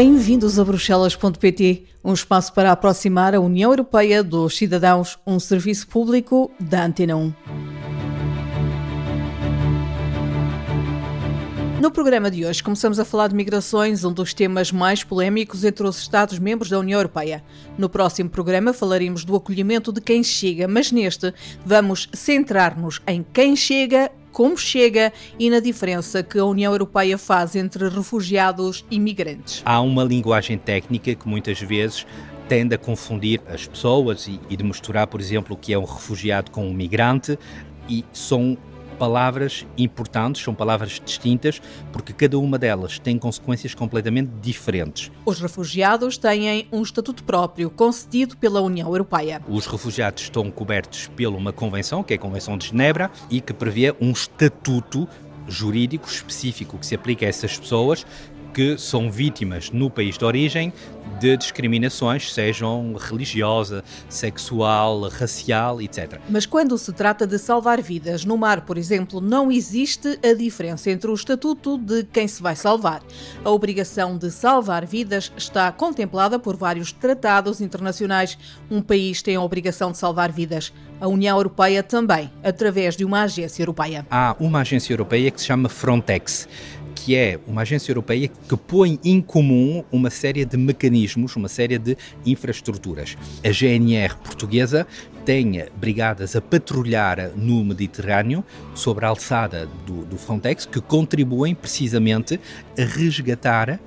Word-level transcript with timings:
Bem-vindos 0.00 0.60
a 0.60 0.64
Bruxelas.pt, 0.64 1.86
um 2.04 2.12
espaço 2.12 2.52
para 2.52 2.70
aproximar 2.70 3.34
a 3.34 3.40
União 3.40 3.72
Europeia 3.72 4.22
dos 4.22 4.56
cidadãos, 4.56 5.18
um 5.26 5.40
serviço 5.40 5.88
público 5.88 6.52
da 6.60 6.84
Antena 6.84 7.16
1. 7.16 7.32
No 11.80 11.92
programa 11.92 12.28
de 12.28 12.44
hoje 12.44 12.60
começamos 12.60 12.98
a 12.98 13.04
falar 13.04 13.28
de 13.28 13.36
migrações, 13.36 14.02
um 14.02 14.12
dos 14.12 14.34
temas 14.34 14.72
mais 14.72 15.04
polémicos 15.04 15.62
entre 15.62 15.86
os 15.86 15.96
Estados-membros 16.00 16.68
da 16.68 16.80
União 16.80 16.98
Europeia. 16.98 17.44
No 17.78 17.88
próximo 17.88 18.28
programa 18.28 18.72
falaremos 18.72 19.24
do 19.24 19.36
acolhimento 19.36 19.92
de 19.92 20.00
quem 20.00 20.24
chega, 20.24 20.66
mas 20.66 20.90
neste 20.90 21.32
vamos 21.64 22.08
centrar-nos 22.12 23.00
em 23.06 23.24
quem 23.32 23.54
chega, 23.54 24.10
como 24.32 24.58
chega 24.58 25.12
e 25.38 25.48
na 25.48 25.60
diferença 25.60 26.20
que 26.20 26.36
a 26.40 26.44
União 26.44 26.72
Europeia 26.72 27.16
faz 27.16 27.54
entre 27.54 27.88
refugiados 27.88 28.84
e 28.90 28.98
migrantes. 28.98 29.62
Há 29.64 29.80
uma 29.80 30.02
linguagem 30.02 30.58
técnica 30.58 31.14
que 31.14 31.28
muitas 31.28 31.60
vezes 31.60 32.04
tende 32.48 32.74
a 32.74 32.78
confundir 32.78 33.40
as 33.46 33.68
pessoas 33.68 34.26
e, 34.26 34.40
e 34.50 34.56
de 34.56 34.64
misturar, 34.64 35.06
por 35.06 35.20
exemplo, 35.20 35.54
o 35.54 35.56
que 35.56 35.72
é 35.72 35.78
um 35.78 35.84
refugiado 35.84 36.50
com 36.50 36.66
um 36.66 36.74
migrante 36.74 37.38
e 37.88 38.04
são 38.12 38.58
palavras 38.98 39.66
importantes, 39.76 40.42
são 40.42 40.54
palavras 40.54 41.00
distintas, 41.04 41.62
porque 41.92 42.12
cada 42.12 42.38
uma 42.38 42.58
delas 42.58 42.98
tem 42.98 43.18
consequências 43.18 43.74
completamente 43.74 44.30
diferentes. 44.40 45.10
Os 45.24 45.40
refugiados 45.40 46.18
têm 46.18 46.66
um 46.72 46.82
estatuto 46.82 47.22
próprio 47.22 47.70
concedido 47.70 48.36
pela 48.36 48.60
União 48.60 48.88
Europeia. 48.88 49.40
Os 49.48 49.66
refugiados 49.66 50.24
estão 50.24 50.50
cobertos 50.50 51.08
por 51.08 51.26
uma 51.26 51.52
convenção, 51.52 52.02
que 52.02 52.12
é 52.12 52.16
a 52.16 52.20
Convenção 52.20 52.58
de 52.58 52.68
Genebra, 52.68 53.10
e 53.30 53.40
que 53.40 53.52
prevê 53.52 53.94
um 54.00 54.10
estatuto 54.10 55.08
jurídico 55.46 56.06
específico 56.06 56.78
que 56.78 56.86
se 56.86 56.94
aplica 56.94 57.24
a 57.24 57.28
essas 57.28 57.56
pessoas 57.56 58.04
que 58.52 58.78
são 58.78 59.10
vítimas 59.10 59.70
no 59.70 59.90
país 59.90 60.18
de 60.18 60.24
origem 60.24 60.72
de 61.18 61.36
discriminações, 61.36 62.32
sejam 62.32 62.94
religiosa, 62.94 63.82
sexual, 64.08 65.08
racial, 65.08 65.80
etc. 65.82 66.20
Mas 66.28 66.46
quando 66.46 66.78
se 66.78 66.92
trata 66.92 67.26
de 67.26 67.38
salvar 67.38 67.82
vidas 67.82 68.24
no 68.24 68.36
mar, 68.36 68.60
por 68.62 68.78
exemplo, 68.78 69.20
não 69.20 69.50
existe 69.50 70.18
a 70.22 70.32
diferença 70.32 70.90
entre 70.90 71.10
o 71.10 71.14
estatuto 71.14 71.76
de 71.76 72.04
quem 72.04 72.28
se 72.28 72.42
vai 72.42 72.54
salvar. 72.54 73.02
A 73.44 73.50
obrigação 73.50 74.16
de 74.16 74.30
salvar 74.30 74.86
vidas 74.86 75.32
está 75.36 75.72
contemplada 75.72 76.38
por 76.38 76.56
vários 76.56 76.92
tratados 76.92 77.60
internacionais. 77.60 78.38
Um 78.70 78.80
país 78.80 79.22
tem 79.22 79.36
a 79.36 79.42
obrigação 79.42 79.90
de 79.90 79.98
salvar 79.98 80.30
vidas. 80.30 80.72
A 81.00 81.06
União 81.06 81.36
Europeia 81.36 81.82
também, 81.82 82.30
através 82.42 82.96
de 82.96 83.04
uma 83.04 83.22
agência 83.22 83.62
europeia. 83.62 84.04
Há 84.10 84.34
uma 84.40 84.60
agência 84.60 84.92
europeia 84.92 85.30
que 85.30 85.40
se 85.40 85.46
chama 85.46 85.68
Frontex 85.68 86.48
que 87.08 87.16
é 87.16 87.40
uma 87.46 87.62
agência 87.62 87.90
europeia 87.90 88.28
que 88.28 88.54
põe 88.54 89.00
em 89.02 89.18
comum 89.22 89.82
uma 89.90 90.10
série 90.10 90.44
de 90.44 90.58
mecanismos, 90.58 91.34
uma 91.36 91.48
série 91.48 91.78
de 91.78 91.96
infraestruturas. 92.26 93.16
A 93.42 93.50
GNR 93.50 94.14
portuguesa 94.16 94.86
tem 95.24 95.64
brigadas 95.74 96.36
a 96.36 96.40
patrulhar 96.42 97.30
no 97.34 97.64
Mediterrâneo 97.64 98.44
sobre 98.74 99.06
a 99.06 99.08
alçada 99.08 99.66
do, 99.86 100.04
do 100.04 100.18
Frontex 100.18 100.66
que 100.66 100.82
contribuem 100.82 101.54
precisamente 101.54 102.38
a 102.78 102.84
resgatar 102.84 103.80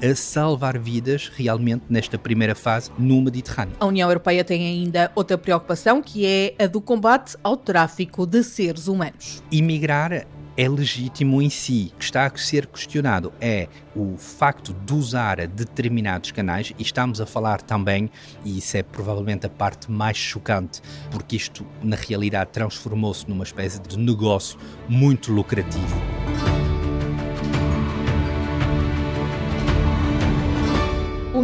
a 0.00 0.14
salvar 0.14 0.78
vidas 0.78 1.32
realmente 1.34 1.82
nesta 1.90 2.16
primeira 2.16 2.54
fase 2.54 2.92
no 2.96 3.20
Mediterrâneo. 3.20 3.74
A 3.80 3.86
União 3.86 4.08
Europeia 4.08 4.44
tem 4.44 4.64
ainda 4.64 5.10
outra 5.16 5.36
preocupação 5.36 6.00
que 6.00 6.24
é 6.24 6.54
a 6.56 6.68
do 6.68 6.80
combate 6.80 7.36
ao 7.42 7.56
tráfico 7.56 8.24
de 8.24 8.44
seres 8.44 8.86
humanos. 8.86 9.42
Imigrar 9.50 10.24
é 10.58 10.68
legítimo 10.68 11.40
em 11.40 11.48
si. 11.48 11.92
O 11.94 11.98
que 11.98 12.04
está 12.04 12.26
a 12.26 12.36
ser 12.36 12.66
questionado 12.66 13.32
é 13.40 13.68
o 13.94 14.18
facto 14.18 14.74
de 14.74 14.92
usar 14.92 15.46
determinados 15.46 16.32
canais, 16.32 16.72
e 16.76 16.82
estamos 16.82 17.20
a 17.20 17.26
falar 17.26 17.62
também, 17.62 18.10
e 18.44 18.58
isso 18.58 18.76
é 18.76 18.82
provavelmente 18.82 19.46
a 19.46 19.48
parte 19.48 19.88
mais 19.88 20.16
chocante, 20.16 20.82
porque 21.12 21.36
isto 21.36 21.64
na 21.80 21.94
realidade 21.94 22.50
transformou-se 22.50 23.28
numa 23.28 23.44
espécie 23.44 23.80
de 23.80 23.96
negócio 23.96 24.58
muito 24.88 25.32
lucrativo. 25.32 26.27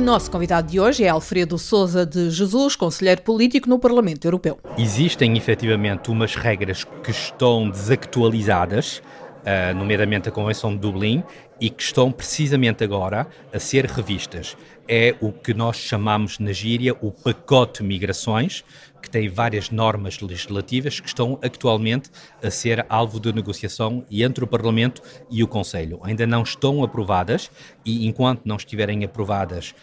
Nosso 0.04 0.30
convidado 0.30 0.70
de 0.70 0.78
hoje 0.78 1.02
é 1.02 1.08
Alfredo 1.08 1.58
Souza 1.58 2.04
de 2.04 2.28
Jesus, 2.28 2.76
conselheiro 2.76 3.22
político 3.22 3.70
no 3.70 3.78
Parlamento 3.78 4.26
Europeu. 4.26 4.58
Existem 4.76 5.34
efetivamente 5.34 6.10
umas 6.10 6.36
regras 6.36 6.84
que 7.02 7.10
estão 7.10 7.70
desactualizadas, 7.70 8.98
uh, 8.98 9.74
nomeadamente 9.74 10.28
a 10.28 10.32
Convenção 10.32 10.72
de 10.72 10.78
Dublin, 10.78 11.24
e 11.60 11.70
que 11.70 11.82
estão 11.82 12.10
precisamente 12.10 12.82
agora 12.82 13.26
a 13.52 13.58
ser 13.58 13.86
revistas. 13.86 14.56
É 14.86 15.14
o 15.20 15.32
que 15.32 15.54
nós 15.54 15.76
chamamos 15.76 16.38
na 16.38 16.52
gíria 16.52 16.94
o 17.00 17.10
pacote 17.10 17.82
migrações, 17.82 18.64
que 19.00 19.10
tem 19.10 19.28
várias 19.28 19.70
normas 19.70 20.20
legislativas 20.20 20.98
que 20.98 21.08
estão 21.08 21.38
atualmente 21.42 22.10
a 22.42 22.50
ser 22.50 22.84
alvo 22.88 23.20
de 23.20 23.32
negociação 23.32 24.04
entre 24.10 24.44
o 24.44 24.46
Parlamento 24.46 25.02
e 25.30 25.42
o 25.42 25.48
Conselho. 25.48 26.00
Ainda 26.02 26.26
não 26.26 26.42
estão 26.42 26.82
aprovadas 26.82 27.50
e, 27.84 28.06
enquanto 28.06 28.46
não 28.46 28.56
estiverem 28.56 29.04
aprovadas, 29.04 29.74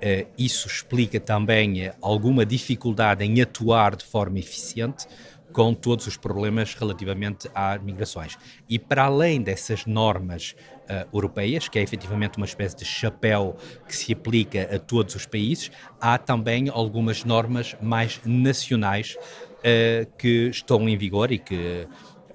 eh, 0.00 0.26
isso 0.36 0.68
explica 0.68 1.18
também 1.18 1.82
eh, 1.82 1.94
alguma 2.02 2.44
dificuldade 2.44 3.24
em 3.24 3.40
atuar 3.40 3.96
de 3.96 4.04
forma 4.04 4.38
eficiente 4.38 5.06
com 5.52 5.72
todos 5.72 6.06
os 6.06 6.18
problemas 6.18 6.74
relativamente 6.74 7.48
às 7.54 7.82
migrações. 7.82 8.36
E 8.68 8.78
para 8.78 9.04
além 9.04 9.40
dessas 9.40 9.86
normas 9.86 10.54
uh, 10.90 11.16
europeias, 11.16 11.68
que 11.68 11.78
é 11.78 11.82
efetivamente 11.82 12.36
uma 12.36 12.46
espécie 12.46 12.76
de 12.76 12.84
chapéu 12.84 13.56
que 13.86 13.96
se 13.96 14.12
aplica 14.12 14.74
a 14.74 14.78
todos 14.78 15.14
os 15.14 15.26
países, 15.26 15.70
há 16.00 16.18
também 16.18 16.68
algumas 16.68 17.24
normas 17.24 17.76
mais 17.80 18.20
nacionais 18.24 19.16
uh, 19.16 20.16
que 20.18 20.48
estão 20.48 20.88
em 20.88 20.96
vigor 20.96 21.32
e 21.32 21.38
que 21.38 21.86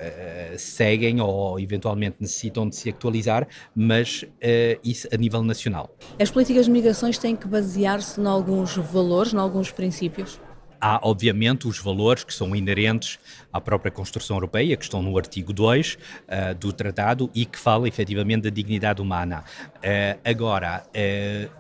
Uh, 0.02 0.58
seguem 0.58 1.22
ou 1.22 1.60
eventualmente 1.60 2.18
necessitam 2.20 2.68
de 2.68 2.76
se 2.76 2.90
atualizar, 2.90 3.48
mas 3.76 4.24
uh, 4.24 4.80
isso 4.84 5.08
a 5.14 5.16
nível 5.16 5.44
nacional. 5.44 5.96
As 6.20 6.32
políticas 6.32 6.66
de 6.66 6.72
migrações 6.72 7.20
têm 7.20 7.36
que 7.36 7.48
basear-se 7.48 8.20
em 8.20 8.26
alguns 8.26 8.76
valores, 8.78 9.32
em 9.32 9.38
alguns 9.38 9.70
princípios? 9.70 10.40
Há, 10.84 11.00
obviamente, 11.04 11.68
os 11.68 11.78
valores 11.78 12.24
que 12.24 12.34
são 12.34 12.56
inerentes 12.56 13.20
à 13.54 13.62
própria 13.62 13.92
construção 13.92 14.36
europeia, 14.36 14.76
que 14.76 14.84
estão 14.84 15.00
no 15.04 15.16
artigo 15.16 15.54
2 15.54 15.94
uh, 15.94 15.98
eh, 16.28 16.54
do 16.56 16.74
tratado 16.74 17.30
e 17.36 17.46
que 17.46 17.60
fala 17.60 17.88
efetivamente 17.88 18.46
da 18.46 18.50
dignidade 18.50 19.00
humana. 19.00 19.44
Uh, 19.76 20.20
agora, 20.26 20.84
uh, 20.88 21.52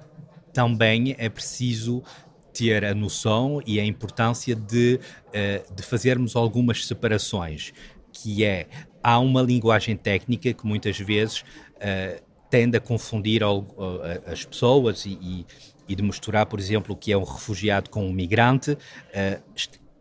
também 0.51 1.15
é 1.19 1.29
preciso 1.29 2.01
ter 2.51 2.83
a 2.83 2.95
noção 2.95 3.61
e 3.63 3.79
a 3.79 3.85
importância 3.85 4.53
de, 4.53 4.99
de 5.73 5.83
fazermos 5.83 6.35
algumas 6.35 6.85
separações, 6.85 7.71
que 8.11 8.43
é, 8.43 8.67
há 9.01 9.17
uma 9.19 9.41
linguagem 9.41 9.95
técnica 9.95 10.51
que 10.51 10.67
muitas 10.67 10.99
vezes 10.99 11.45
tende 12.49 12.75
a 12.75 12.81
confundir 12.81 13.41
as 14.25 14.43
pessoas 14.43 15.05
e, 15.05 15.17
e 15.21 15.45
e 15.91 15.95
de 15.95 16.01
misturar, 16.01 16.45
por 16.45 16.57
exemplo, 16.57 16.93
o 16.93 16.97
que 16.97 17.11
é 17.11 17.17
um 17.17 17.23
refugiado 17.23 17.89
com 17.89 18.05
um 18.05 18.13
migrante, 18.13 18.71
uh, 18.71 19.41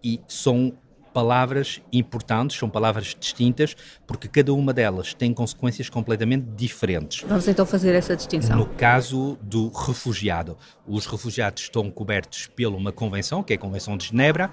e 0.02 0.20
são 0.28 0.72
palavras 1.12 1.82
importantes, 1.92 2.56
são 2.56 2.70
palavras 2.70 3.16
distintas, 3.18 3.74
porque 4.06 4.28
cada 4.28 4.54
uma 4.54 4.72
delas 4.72 5.12
tem 5.12 5.34
consequências 5.34 5.90
completamente 5.90 6.44
diferentes. 6.54 7.24
Vamos 7.26 7.48
então 7.48 7.66
fazer 7.66 7.92
essa 7.96 8.14
distinção. 8.14 8.56
No 8.56 8.66
caso 8.66 9.36
do 9.42 9.68
refugiado, 9.70 10.56
os 10.86 11.06
refugiados 11.06 11.64
estão 11.64 11.90
cobertos 11.90 12.46
por 12.46 12.66
uma 12.66 12.92
convenção, 12.92 13.42
que 13.42 13.52
é 13.52 13.56
a 13.56 13.58
Convenção 13.58 13.96
de 13.96 14.06
Genebra, 14.06 14.52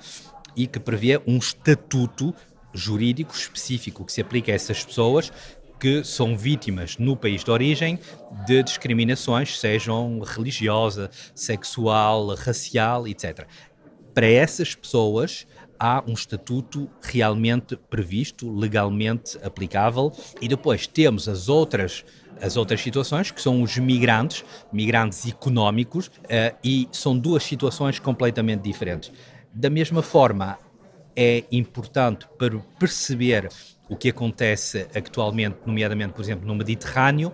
e 0.56 0.66
que 0.66 0.80
prevê 0.80 1.22
um 1.28 1.38
estatuto 1.38 2.34
jurídico 2.74 3.34
específico 3.34 4.04
que 4.04 4.12
se 4.12 4.22
aplica 4.22 4.52
a 4.52 4.56
essas 4.56 4.84
pessoas 4.84 5.32
que 5.80 6.04
são 6.04 6.38
vítimas 6.38 6.98
no 6.98 7.16
país 7.16 7.44
de 7.44 7.52
origem 7.52 8.00
de 8.46 8.64
discriminações, 8.64 9.60
sejam 9.60 10.20
religiosa, 10.20 11.10
sexual, 11.36 12.36
racial, 12.36 13.08
etc. 13.08 13.48
Para 14.14 14.28
essas 14.28 14.74
pessoas, 14.74 15.46
há 15.80 16.04
um 16.08 16.14
estatuto 16.14 16.90
realmente 17.02 17.76
previsto, 17.76 18.52
legalmente 18.52 19.38
aplicável, 19.44 20.12
e 20.42 20.48
depois 20.48 20.88
temos 20.88 21.28
as 21.28 21.50
outras 21.50 22.04
as 22.40 22.56
outras 22.56 22.82
situações, 22.82 23.32
que 23.32 23.42
são 23.42 23.64
os 23.64 23.78
migrantes, 23.78 24.46
migrantes 24.72 25.26
económicos, 25.28 26.06
uh, 26.06 26.56
e 26.64 26.88
são 26.92 27.18
duas 27.18 27.44
situações 27.44 27.98
completamente 27.98 28.62
diferentes. 28.62 29.12
Da 29.52 29.72
mesma 29.72 30.04
forma, 30.04 30.56
é 31.16 31.44
importante 31.52 32.28
para 32.38 32.60
perceber 32.80 33.50
o 33.90 33.96
que 33.96 34.10
acontece 34.10 34.88
atualmente, 34.96 35.58
nomeadamente, 35.66 36.14
por 36.14 36.22
exemplo, 36.22 36.46
no 36.46 36.56
Mediterrâneo, 36.56 37.34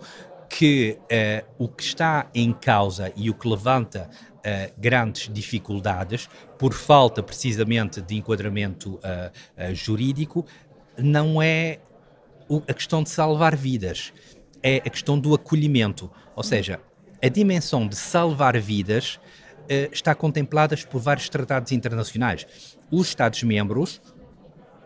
que 0.50 1.00
uh, 1.02 1.46
o 1.58 1.68
que 1.68 1.82
está 1.82 2.30
em 2.34 2.54
causa 2.54 3.12
e 3.16 3.28
o 3.30 3.34
que 3.34 3.48
levanta 3.48 4.08
uh, 4.38 4.74
grandes 4.78 5.28
dificuldades, 5.34 6.30
por 6.60 6.74
falta 6.74 7.24
precisamente 7.24 8.02
de 8.02 8.16
enquadramento 8.16 8.96
uh, 8.96 9.74
jurídico, 9.74 10.46
não 10.96 11.42
é 11.42 11.80
a 12.68 12.74
questão 12.74 13.02
de 13.02 13.10
salvar 13.10 13.56
vidas, 13.56 14.14
é 14.62 14.78
a 14.78 14.90
questão 14.90 15.20
do 15.20 15.34
acolhimento. 15.34 16.12
Ou 16.36 16.44
seja, 16.44 16.80
a 17.22 17.28
dimensão 17.28 17.88
de 17.88 17.96
salvar 17.96 18.60
vidas 18.60 19.20
está 19.92 20.14
contemplada 20.14 20.76
por 20.90 21.00
vários 21.00 21.30
tratados 21.30 21.72
internacionais. 21.72 22.46
Os 22.92 23.08
Estados-membros, 23.08 24.02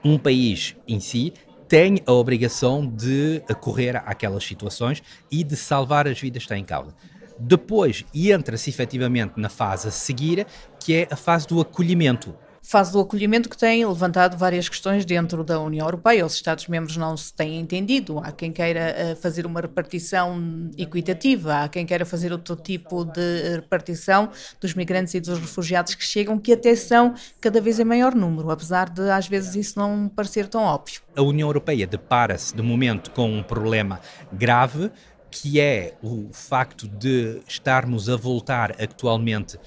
um 0.06 0.18
país 0.18 0.78
em 0.88 1.00
si, 1.00 1.34
tem 1.68 2.02
a 2.06 2.12
obrigação 2.14 2.86
de 2.86 3.42
correr 3.60 3.98
àquelas 3.98 4.44
situações 4.44 5.04
e 5.30 5.44
de 5.44 5.56
salvar 5.56 6.08
as 6.08 6.20
vidas 6.20 6.44
que 6.44 6.46
estão 6.46 6.58
em 6.58 6.64
causa. 6.64 6.96
Depois 7.40 8.06
entra-se 8.14 8.70
efetivamente 8.70 9.34
na 9.38 9.50
fase 9.50 9.88
a 9.88 9.92
seguir, 9.92 10.48
que 10.80 10.96
é 10.96 11.08
a 11.12 11.16
fase 11.16 11.48
do 11.48 11.62
acolhimento 11.62 12.34
fase 12.68 12.92
do 12.92 13.00
acolhimento 13.00 13.48
que 13.48 13.58
tem 13.58 13.86
levantado 13.86 14.38
várias 14.38 14.68
questões 14.68 15.06
dentro 15.06 15.42
da 15.42 15.58
União 15.58 15.88
Europeia. 15.88 16.26
Os 16.26 16.36
Estados-membros 16.36 16.98
não 16.98 17.16
se 17.16 17.34
têm 17.34 17.58
entendido. 17.58 18.20
Há 18.20 18.34
quem 18.34 18.52
queira 18.52 18.80
eh, 18.80 19.16
fazer 19.16 19.46
uma 19.46 19.62
repartição 19.62 20.70
equitativa, 20.78 21.64
há 21.64 21.70
quem 21.70 21.86
queira 21.86 22.06
fazer 22.06 22.34
outro 22.34 22.58
tipo 22.58 23.06
de 23.06 23.56
repartição 23.56 24.30
dos 24.60 24.74
migrantes 24.74 25.14
e 25.14 25.22
dos 25.22 25.40
refugiados 25.40 25.96
que 25.96 26.04
chegam, 26.04 26.38
que 26.38 26.52
até 26.52 26.76
são 26.76 27.14
cada 27.40 27.62
vez 27.62 27.80
em 27.80 27.86
maior 27.86 28.14
número, 28.14 28.52
apesar 28.52 28.90
de 28.90 29.10
às 29.10 29.28
vezes 29.30 29.56
isso 29.56 29.80
não 29.80 30.10
parecer 30.10 30.50
tão 30.50 30.64
óbvio. 30.64 31.00
A 31.16 31.22
União 31.22 31.48
Europeia 31.48 31.88
depara-se 31.88 32.54
de 32.54 32.62
momento 32.62 33.12
com 33.12 33.32
um 33.32 33.42
problema 33.42 34.02
grave 34.34 34.92
que 35.30 35.60
é 35.60 35.94
o 36.02 36.30
facto 36.32 36.88
de 36.88 37.42
estarmos 37.48 38.10
a 38.10 38.16
voltar 38.16 38.72
atualmente 38.82 39.58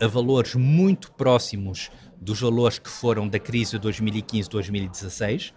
a 0.00 0.06
valores 0.06 0.54
muito 0.54 1.12
próximos 1.12 1.90
dos 2.20 2.40
valores 2.40 2.78
que 2.78 2.90
foram 2.90 3.26
da 3.26 3.38
crise 3.38 3.78
de 3.78 3.88
2015-2016, 3.88 5.52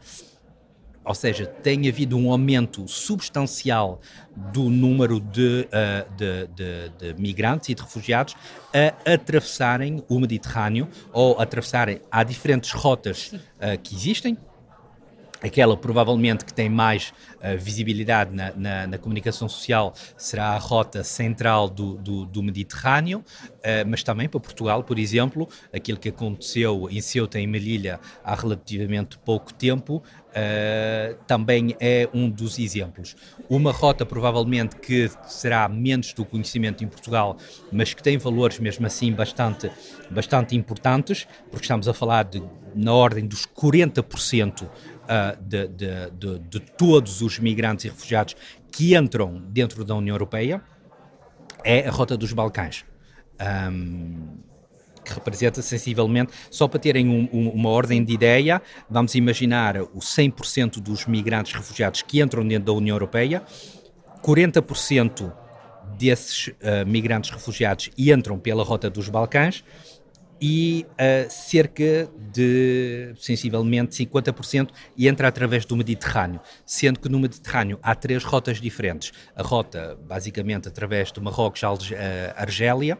ou 1.06 1.14
seja, 1.14 1.46
tem 1.46 1.90
havido 1.90 2.18
um 2.18 2.32
aumento 2.32 2.88
substancial 2.88 4.00
do 4.54 4.70
número 4.70 5.20
de, 5.20 5.68
uh, 5.68 6.16
de, 6.16 6.48
de, 6.48 7.14
de, 7.14 7.22
migrantes 7.22 7.70
e 7.70 7.76
de 7.76 7.82
refugiados 7.82 8.36
a 8.74 9.14
atravessarem 9.14 10.02
o 10.08 10.20
Mediterrâneo 10.20 10.88
ou 11.12 11.40
atravessarem. 11.42 12.00
Há 12.10 12.24
diferentes 12.24 12.72
rotas 12.72 13.34
uh, 13.34 13.78
que 13.82 13.94
existem, 13.94 14.38
Aquela 15.44 15.76
provavelmente 15.76 16.46
que 16.46 16.54
tem 16.54 16.70
mais 16.70 17.14
uh, 17.40 17.58
visibilidade 17.60 18.34
na, 18.34 18.54
na, 18.56 18.88
na, 18.88 18.98
comunicação 18.98 19.50
social 19.50 19.94
será 20.16 20.52
a 20.52 20.58
rota 20.58 21.04
central 21.04 21.68
do, 21.68 21.96
do, 21.96 22.26
do 22.26 22.42
Mediterrâneo, 22.42 23.20
uh, 23.20 23.86
mas 23.86 24.04
também 24.04 24.30
para 24.30 24.40
Portugal, 24.40 24.84
por 24.84 24.98
exemplo, 24.98 25.50
aquilo 25.74 26.00
que 26.00 26.08
aconteceu 26.08 26.88
em 26.90 27.02
Ceuta 27.02 27.40
e 27.40 27.46
Melilla 27.46 28.00
há 28.24 28.36
relativamente 28.36 29.18
pouco 29.18 29.54
tempo, 29.54 29.98
uh, 29.98 31.16
também 31.28 31.76
é 31.78 32.08
um 32.14 32.30
dos 32.30 32.58
exemplos. 32.58 33.16
Uma 33.50 33.74
rota 33.74 34.06
provavelmente 34.06 34.78
que 34.78 35.12
será 35.26 35.68
menos 35.68 36.14
do 36.14 36.24
conhecimento 36.24 36.86
em 36.86 36.88
Portugal, 36.88 37.36
mas 37.70 37.94
que 37.94 38.02
tem 38.02 38.18
valores 38.18 38.60
mesmo 38.60 38.86
assim 38.86 39.12
bastante, 39.12 39.70
bastante 40.10 40.56
importantes, 40.56 41.28
porque 41.52 41.66
estamos 41.66 41.88
a 41.90 41.94
falar 41.94 42.24
de 42.24 42.42
na 42.76 42.94
ordem 42.94 43.28
dos 43.28 43.46
40% 43.46 44.68
uh, 45.04 45.42
de, 45.42 45.68
de, 45.68 46.12
de, 46.12 46.40
de, 46.40 46.60
todos 46.60 47.22
os 47.22 47.40
migrantes 47.40 47.86
e 47.86 47.90
refugiados 47.90 48.36
que 48.72 48.96
entram 48.96 49.42
dentro 49.50 49.84
da 49.84 49.96
União 49.96 50.16
Europeia 50.16 50.62
é 51.64 51.88
a 51.88 51.92
rota 51.92 52.18
dos 52.18 52.34
Balcãs. 52.34 52.86
Um, 53.42 54.38
que 55.04 55.14
representa 55.14 55.62
sensivelmente, 55.62 56.32
só 56.50 56.66
para 56.68 56.80
terem 56.80 57.10
um, 57.10 57.28
um, 57.34 57.50
uma 57.50 57.70
ordem 57.70 58.04
de 58.04 58.14
ideia, 58.14 58.62
vamos 58.90 59.16
imaginar 59.16 59.82
o 59.82 60.00
100% 60.00 60.80
dos 60.80 61.06
migrantes 61.06 61.54
refugiados 61.54 62.02
que 62.02 62.22
entram 62.22 62.48
dentro 62.48 62.68
da 62.68 62.72
União 62.72 62.96
Europeia, 62.96 63.44
40% 64.22 65.34
desses 65.98 66.48
uh, 66.48 66.88
migrantes 66.88 67.32
refugiados 67.32 67.90
entram 67.98 68.40
pela 68.40 68.64
rota 68.64 68.90
dos 68.90 69.10
Balcãs 69.10 69.64
e 70.46 70.86
uh, 70.92 71.32
cerca 71.32 72.12
de, 72.34 73.14
sensivelmente, 73.18 73.96
50% 74.06 74.72
entra 75.00 75.30
através 75.30 75.64
do 75.64 75.74
Mediterrâneo, 75.74 76.42
sendo 76.66 77.00
que 77.00 77.08
no 77.08 77.18
Mediterrâneo 77.18 77.80
há 77.82 77.96
três 77.96 78.26
rotas 78.26 78.60
diferentes. 78.60 79.14
A 79.38 79.42
rota, 79.42 79.98
basicamente, 80.06 80.68
através 80.68 81.14
de 81.14 81.22
Marrocos, 81.22 81.62
uh, 81.64 81.96
Argélia, 82.36 82.98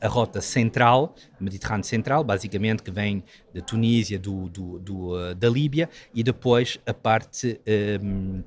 a 0.00 0.06
rota 0.06 0.40
central, 0.40 1.16
Mediterrâneo 1.40 1.82
Central, 1.82 2.22
basicamente, 2.22 2.80
que 2.84 2.92
vem 2.92 3.24
da 3.52 3.60
Tunísia, 3.60 4.16
do, 4.16 4.48
do, 4.48 4.78
do 4.78 5.16
uh, 5.16 5.34
da 5.34 5.48
Líbia, 5.48 5.90
e 6.14 6.22
depois 6.22 6.78
a 6.86 6.94
parte, 6.94 7.60
um, 8.00 8.44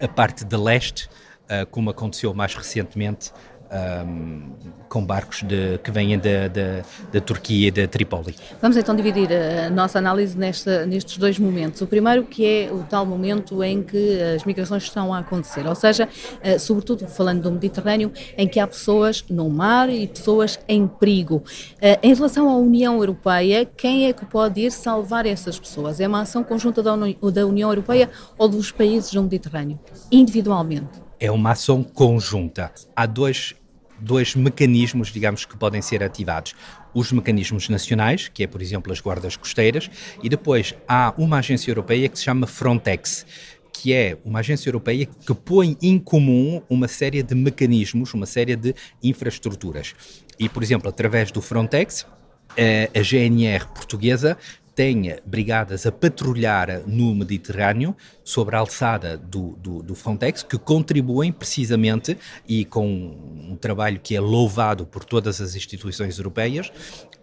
a 0.00 0.08
parte 0.08 0.46
de 0.46 0.56
leste, 0.56 1.10
uh, 1.44 1.66
como 1.70 1.90
aconteceu 1.90 2.32
mais 2.32 2.54
recentemente 2.54 3.30
um, 3.70 4.50
com 4.88 5.04
barcos 5.04 5.42
de, 5.42 5.78
que 5.78 5.90
vêm 5.90 6.18
da, 6.18 6.48
da, 6.48 6.82
da, 7.12 7.20
Turquia 7.20 7.68
e 7.68 7.70
da 7.70 7.86
Trípoli. 7.86 8.34
Vamos 8.60 8.76
então 8.76 8.94
dividir 8.94 9.28
a 9.32 9.70
nossa 9.70 9.98
análise 9.98 10.36
nesta, 10.36 10.84
nestes 10.84 11.16
dois 11.16 11.38
momentos. 11.38 11.80
O 11.80 11.86
primeiro 11.86 12.24
que 12.24 12.44
é 12.44 12.72
o 12.72 12.82
tal 12.82 13.06
momento 13.06 13.62
em 13.62 13.82
que 13.82 14.20
as 14.20 14.44
migrações 14.44 14.82
estão 14.82 15.14
a 15.14 15.20
acontecer, 15.20 15.64
ou 15.66 15.76
seja, 15.76 16.08
uh, 16.08 16.58
sobretudo 16.58 17.06
falando 17.06 17.42
do 17.42 17.52
Mediterrâneo, 17.52 18.12
em 18.36 18.48
que 18.48 18.58
há 18.58 18.66
pessoas 18.66 19.24
no 19.30 19.48
mar 19.48 19.88
e 19.88 20.08
pessoas 20.08 20.58
em 20.66 20.88
perigo. 20.88 21.36
Uh, 21.36 21.98
em 22.02 22.12
relação 22.12 22.48
à 22.48 22.56
União 22.56 22.96
Europeia, 22.96 23.64
quem 23.64 24.06
é 24.06 24.12
que 24.12 24.26
pode 24.26 24.60
ir 24.60 24.72
salvar 24.72 25.24
essas 25.24 25.58
pessoas? 25.58 26.00
É 26.00 26.08
uma 26.08 26.22
ação 26.22 26.42
conjunta 26.42 26.82
da 26.82 27.46
União 27.46 27.70
Europeia 27.70 28.10
ou 28.36 28.48
dos 28.48 28.72
países 28.72 29.12
do 29.12 29.22
Mediterrâneo, 29.22 29.78
individualmente? 30.10 31.10
É 31.20 31.30
uma 31.30 31.52
ação 31.52 31.82
conjunta. 31.82 32.72
Há 32.96 33.04
dois 33.04 33.54
dois 34.00 34.34
mecanismos, 34.34 35.08
digamos, 35.08 35.44
que 35.44 35.56
podem 35.56 35.82
ser 35.82 36.02
ativados. 36.02 36.54
Os 36.94 37.12
mecanismos 37.12 37.68
nacionais, 37.68 38.28
que 38.28 38.42
é, 38.42 38.46
por 38.46 38.60
exemplo, 38.60 38.92
as 38.92 39.00
guardas 39.00 39.36
costeiras, 39.36 39.90
e 40.22 40.28
depois 40.28 40.74
há 40.88 41.14
uma 41.16 41.38
agência 41.38 41.70
europeia 41.70 42.08
que 42.08 42.18
se 42.18 42.24
chama 42.24 42.46
Frontex, 42.46 43.26
que 43.72 43.92
é 43.92 44.18
uma 44.24 44.40
agência 44.40 44.68
europeia 44.68 45.06
que 45.06 45.34
põe 45.34 45.76
em 45.80 45.98
comum 45.98 46.62
uma 46.68 46.88
série 46.88 47.22
de 47.22 47.34
mecanismos, 47.34 48.12
uma 48.12 48.26
série 48.26 48.56
de 48.56 48.74
infraestruturas. 49.02 49.94
E, 50.38 50.48
por 50.48 50.62
exemplo, 50.62 50.88
através 50.88 51.30
do 51.30 51.40
Frontex, 51.40 52.06
eh, 52.56 52.90
a 52.94 53.02
GNR 53.02 53.66
portuguesa 53.68 54.36
tenha 54.80 55.18
brigadas 55.26 55.84
a 55.84 55.92
patrulhar 55.92 56.84
no 56.86 57.14
Mediterrâneo 57.14 57.94
sobre 58.24 58.56
a 58.56 58.60
alçada 58.60 59.18
do, 59.18 59.50
do, 59.58 59.82
do, 59.82 59.94
Frontex, 59.94 60.42
que 60.42 60.56
contribuem 60.56 61.30
precisamente 61.30 62.16
e 62.48 62.64
com 62.64 62.86
um 62.88 63.58
trabalho 63.60 64.00
que 64.02 64.16
é 64.16 64.20
louvado 64.20 64.86
por 64.86 65.04
todas 65.04 65.38
as 65.38 65.54
instituições 65.54 66.16
europeias, 66.16 66.72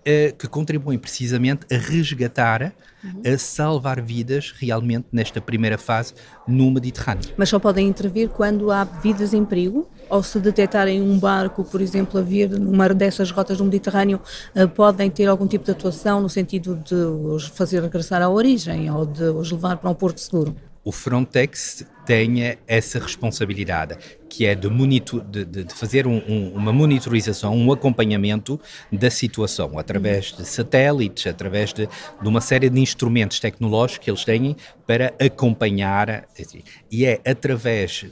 eh, 0.06 0.36
que 0.38 0.48
contribuem 0.48 1.00
precisamente 1.00 1.66
a 1.74 1.80
resgatar, 1.80 2.76
uhum. 3.04 3.22
a 3.26 3.38
salvar 3.40 4.04
vidas 4.04 4.54
realmente 4.56 5.08
nesta 5.12 5.42
primeira 5.42 5.80
fase 5.80 6.14
no 6.48 6.70
Mediterrâneo. 6.70 7.32
Mas 7.36 7.50
só 7.50 7.58
podem 7.58 7.88
intervir 7.88 8.30
quando 8.30 8.70
há 8.70 8.84
vidas 8.84 9.34
em 9.34 9.44
perigo? 9.44 9.90
Ou 10.10 10.24
se 10.24 10.40
detectarem 10.40 11.02
um 11.02 11.18
barco, 11.18 11.64
por 11.64 11.82
exemplo, 11.82 12.20
a 12.20 12.24
vir 12.24 12.50
numa 12.50 12.88
dessas 12.90 13.32
rotas 13.32 13.58
do 13.58 13.66
Mediterrâneo, 13.66 14.22
eh, 14.56 14.66
podem 14.66 15.10
ter 15.10 15.28
algum 15.28 15.48
tipo 15.48 15.66
de 15.66 15.72
atuação 15.72 16.22
no 16.22 16.30
sentido 16.30 16.76
de 16.76 16.96
os 16.96 17.48
fazer 17.48 17.82
regressar 17.82 18.22
à 18.22 18.30
origem 18.30 18.90
ou 18.90 19.06
de 19.06 19.24
os 19.24 19.52
levar 19.52 19.78
para 19.78 19.90
um 19.90 19.94
porto 19.94 20.20
seguro? 20.20 20.56
O 20.88 20.92
Frontex 20.94 21.86
tem 22.06 22.58
essa 22.66 22.98
responsabilidade, 22.98 23.98
que 24.30 24.46
é 24.46 24.56
de, 24.56 24.70
monitor, 24.70 25.22
de, 25.22 25.44
de 25.44 25.74
fazer 25.74 26.08
um, 26.08 26.22
um, 26.26 26.54
uma 26.54 26.72
monitorização, 26.72 27.54
um 27.54 27.70
acompanhamento 27.74 28.58
da 28.90 29.12
situação, 29.12 29.78
através 29.78 30.32
de 30.32 30.46
satélites, 30.46 31.28
através 31.28 31.74
de, 31.74 31.86
de, 31.86 32.28
uma 32.30 32.40
série 32.40 32.70
de 32.70 32.80
instrumentos 32.80 33.42
tecnológicos 33.42 34.06
que 34.06 34.10
eles 34.10 34.24
têm 34.24 34.56
para 34.86 35.14
acompanhar. 35.20 36.26
Assim, 36.40 36.64
e 36.90 37.06
é 37.06 37.20
através 37.26 38.06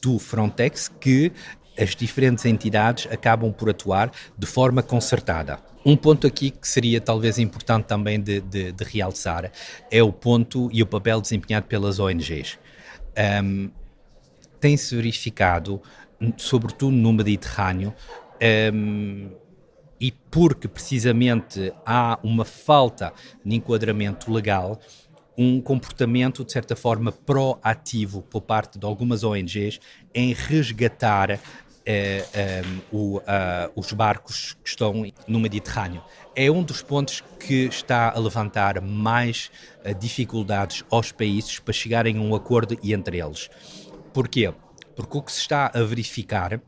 do 0.00 0.18
Frontex 0.18 0.88
que 0.88 1.32
as 1.78 1.96
diferentes 1.96 2.44
entidades 2.44 3.06
acabam 3.10 3.52
por 3.52 3.70
atuar 3.70 4.10
de 4.36 4.46
forma 4.46 4.82
concertada. 4.82 5.58
Um 5.84 5.96
ponto 5.96 6.26
aqui 6.26 6.50
que 6.50 6.68
seria 6.68 7.00
talvez 7.00 7.38
importante 7.38 7.86
também 7.86 8.20
de, 8.20 8.40
de, 8.40 8.72
de 8.72 8.84
realçar 8.84 9.50
é 9.90 10.02
o 10.02 10.12
ponto 10.12 10.68
e 10.72 10.82
o 10.82 10.86
papel 10.86 11.20
desempenhado 11.20 11.66
pelas 11.66 11.98
ONGs. 11.98 12.58
Um, 13.42 13.70
Tem-se 14.60 14.94
verificado, 14.94 15.80
sobretudo 16.36 16.94
no 16.94 17.12
Mediterrâneo, 17.14 17.94
um, 18.74 19.30
e 19.98 20.12
porque 20.30 20.68
precisamente 20.68 21.72
há 21.84 22.18
uma 22.22 22.44
falta 22.44 23.12
de 23.44 23.56
enquadramento 23.56 24.30
legal, 24.32 24.78
um 25.42 25.58
comportamento, 25.58 26.44
de 26.44 26.52
certa 26.52 26.76
forma, 26.76 27.10
proativo 27.10 28.20
por 28.20 28.42
parte 28.42 28.78
de 28.78 28.84
algumas 28.84 29.24
ONGs 29.24 29.80
em 30.14 30.34
resgatar 30.34 31.30
eh, 31.30 31.38
eh, 31.86 32.62
o, 32.92 33.16
uh, 33.16 33.22
os 33.74 33.90
barcos 33.94 34.54
que 34.62 34.68
estão 34.68 35.10
no 35.26 35.40
Mediterrâneo. 35.40 36.02
É 36.36 36.50
um 36.50 36.62
dos 36.62 36.82
pontos 36.82 37.24
que 37.38 37.64
está 37.64 38.10
a 38.10 38.18
levantar 38.18 38.82
mais 38.82 39.50
uh, 39.82 39.94
dificuldades 39.94 40.84
aos 40.90 41.10
países 41.10 41.58
para 41.58 41.72
chegarem 41.72 42.18
a 42.18 42.20
um 42.20 42.34
acordo 42.34 42.76
entre 42.84 43.18
eles. 43.18 43.48
Porquê? 44.12 44.52
Porque 44.94 45.16
o 45.16 45.22
que 45.22 45.32
se 45.32 45.40
está 45.40 45.70
a 45.72 45.82
verificar 45.82 46.60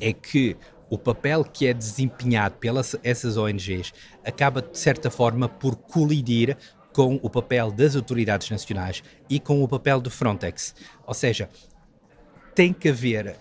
é 0.00 0.14
que 0.14 0.56
o 0.88 0.96
papel 0.96 1.44
que 1.44 1.66
é 1.66 1.74
desempenhado 1.74 2.54
pelas 2.56 2.96
essas 3.02 3.36
ONGs 3.36 3.92
acaba, 4.24 4.62
de 4.62 4.78
certa 4.78 5.10
forma, 5.10 5.46
por 5.46 5.76
colidir 5.76 6.56
com 6.94 7.18
o 7.20 7.28
papel 7.28 7.72
das 7.72 7.96
autoridades 7.96 8.48
nacionais 8.48 9.02
e 9.28 9.40
com 9.40 9.62
o 9.62 9.68
papel 9.68 10.00
do 10.00 10.10
Frontex. 10.10 10.74
Ou 11.04 11.12
seja, 11.12 11.48
tem 12.54 12.72
que 12.72 12.88
haver, 12.88 13.36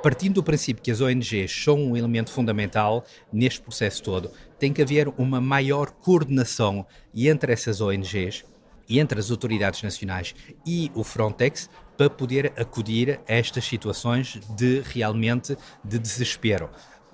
partindo 0.00 0.34
do 0.34 0.44
princípio 0.44 0.80
que 0.80 0.92
as 0.92 1.00
ONGs 1.00 1.50
são 1.52 1.76
um 1.76 1.96
elemento 1.96 2.30
fundamental 2.30 3.04
neste 3.32 3.60
processo 3.60 4.00
todo, 4.00 4.30
tem 4.60 4.72
que 4.72 4.80
haver 4.80 5.08
uma 5.18 5.40
maior 5.40 5.90
coordenação 5.90 6.86
entre 7.12 7.52
essas 7.52 7.80
ONGs 7.80 8.44
e 8.88 9.00
entre 9.00 9.18
as 9.18 9.30
autoridades 9.30 9.82
nacionais 9.82 10.32
e 10.64 10.88
o 10.94 11.02
Frontex 11.02 11.68
para 11.96 12.08
poder 12.08 12.52
acudir 12.56 13.20
a 13.28 13.34
estas 13.34 13.64
situações 13.64 14.40
de 14.56 14.82
realmente 14.82 15.56
de 15.84 15.98
desespero. 15.98 16.70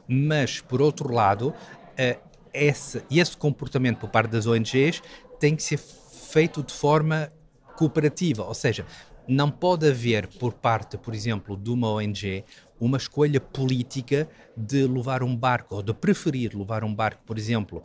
Mas, 0.06 0.60
por 0.60 0.82
outro 0.82 1.12
lado, 1.12 1.48
uh, 1.48 2.28
esse, 2.52 3.02
esse 3.10 3.36
comportamento 3.36 3.98
por 3.98 4.10
parte 4.10 4.30
das 4.30 4.46
ONGs 4.46 5.02
tem 5.38 5.56
que 5.56 5.62
ser 5.62 5.78
feito 5.78 6.62
de 6.62 6.72
forma 6.72 7.30
cooperativa, 7.76 8.44
ou 8.44 8.54
seja, 8.54 8.84
não 9.26 9.50
pode 9.50 9.86
haver 9.86 10.26
por 10.26 10.54
parte, 10.54 10.96
por 10.96 11.14
exemplo, 11.14 11.56
de 11.56 11.70
uma 11.70 11.90
ONG 11.90 12.44
uma 12.80 12.96
escolha 12.96 13.40
política 13.40 14.28
de 14.56 14.86
levar 14.86 15.22
um 15.22 15.36
barco 15.36 15.76
ou 15.76 15.82
de 15.82 15.92
preferir 15.92 16.56
levar 16.56 16.84
um 16.84 16.94
barco, 16.94 17.22
por 17.26 17.36
exemplo, 17.36 17.82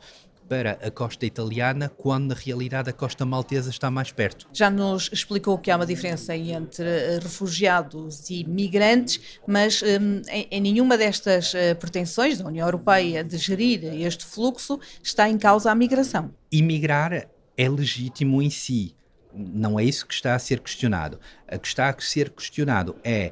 para 0.47 0.71
a 0.83 0.91
costa 0.91 1.25
italiana, 1.25 1.89
quando 1.89 2.27
na 2.27 2.35
realidade 2.35 2.89
a 2.89 2.93
costa 2.93 3.25
maltesa 3.25 3.69
está 3.69 3.89
mais 3.89 4.11
perto. 4.11 4.47
Já 4.53 4.69
nos 4.69 5.09
explicou 5.11 5.57
que 5.57 5.71
há 5.71 5.75
uma 5.75 5.85
diferença 5.85 6.35
entre 6.35 6.85
eh, 6.85 7.19
refugiados 7.21 8.29
e 8.29 8.43
migrantes, 8.43 9.39
mas 9.47 9.81
um, 9.81 10.21
em, 10.29 10.47
em, 10.51 10.61
nenhuma 10.61 10.97
destas 10.97 11.53
uh, 11.53 11.75
pretensões 11.79 12.37
da 12.37 12.45
União 12.45 12.67
Europeia 12.67 13.23
de 13.23 13.37
gerir 13.37 13.83
este 14.05 14.25
fluxo 14.25 14.79
está 15.01 15.27
em 15.29 15.37
causa 15.37 15.71
a 15.71 15.75
migração. 15.75 16.31
Imigrar 16.51 17.27
é 17.57 17.69
legítimo 17.69 18.41
em 18.41 18.49
si. 18.49 18.95
Não 19.33 19.79
é 19.79 19.83
isso 19.83 20.05
que 20.05 20.13
está 20.13 20.35
a 20.35 20.39
ser 20.39 20.59
questionado. 20.59 21.19
O 21.51 21.59
que 21.59 21.67
está 21.67 21.89
a 21.89 21.95
ser 21.99 22.29
questionado 22.29 22.95
é 23.03 23.31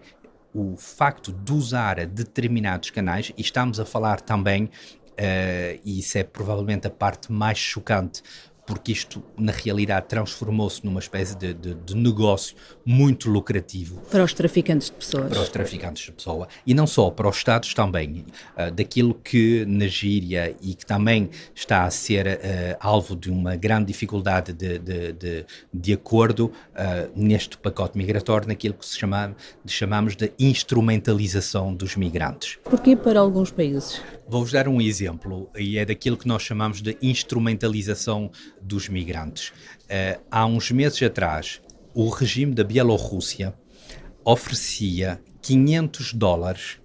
o 0.54 0.76
facto 0.78 1.32
de 1.32 1.54
usar 1.54 2.06
determinados 2.06 2.90
canais, 2.90 3.32
e 3.38 3.42
estamos 3.42 3.80
a 3.80 3.86
falar 3.86 4.20
também, 4.22 4.66
uh, 4.66 5.80
e 5.84 6.00
isso 6.00 6.18
é 6.18 6.24
provavelmente 6.24 6.88
a 6.88 6.90
parte 6.90 7.32
mais 7.32 7.58
chocante, 7.58 8.22
porque 8.72 8.94
isto, 8.94 9.22
na 9.38 9.52
realidade, 9.52 10.06
transformou-se 10.08 10.86
numa 10.86 11.02
espécie 11.02 11.38
de, 11.38 11.54
de, 11.54 11.74
de, 11.74 11.94
negócio 11.94 12.56
muito 12.86 13.30
lucrativo. 13.30 14.02
Para 14.10 14.24
os 14.24 14.34
traficantes 14.34 14.88
de 14.88 14.94
pessoas. 14.94 15.28
Para 15.28 15.42
os 15.42 15.50
traficantes 15.50 16.06
de 16.06 16.12
pessoas. 16.14 16.48
E 16.66 16.74
não 16.74 16.88
só, 16.88 17.10
para 17.10 17.28
os 17.28 17.36
Estados 17.36 17.74
também. 17.74 18.24
Uh, 18.58 18.72
daquilo 18.72 19.14
que 19.14 19.66
na 19.66 19.88
gíria 19.88 20.56
e 20.62 20.74
que 20.74 20.86
também 20.86 21.30
está 21.54 21.84
a 21.84 21.92
ser 21.92 22.26
uh, 22.28 22.78
alvo 22.80 23.14
de 23.14 23.30
uma 23.30 23.58
grande 23.58 23.88
dificuldade 23.88 24.54
de, 24.54 24.80
de, 24.80 25.46
de 25.74 25.94
acordo 25.94 26.46
uh, 26.46 27.12
neste 27.14 27.58
pacote 27.58 27.98
migratório, 27.98 28.48
naquilo 28.48 28.76
que 28.76 28.86
se 28.86 28.98
chama, 28.98 29.36
chamamos 29.68 30.16
de 30.16 30.32
instrumentalização 30.40 31.76
dos 31.76 31.98
migrantes. 31.98 32.58
Porquê 32.64 32.96
para 32.96 33.20
alguns 33.20 33.52
países? 33.52 34.02
Vou-vos 34.32 34.54
dar 34.54 34.66
um 34.70 34.80
exemplo, 34.80 35.52
e 35.58 35.78
é 35.78 35.84
daquilo 35.84 36.16
que 36.16 36.26
nós 36.26 36.42
chamamos 36.42 36.82
de 36.82 36.98
instrumentalização 37.02 38.32
dos 38.62 38.88
migrantes. 38.88 39.50
Uh, 39.50 40.24
há 40.32 40.46
uns 40.46 40.72
meses 40.72 41.04
atrás, 41.04 41.62
o 41.94 42.08
regime 42.08 42.56
da 42.56 42.64
Bielorrússia 42.64 43.54
oferecia 44.24 45.22
500 45.42 46.14
dólares 46.14 46.80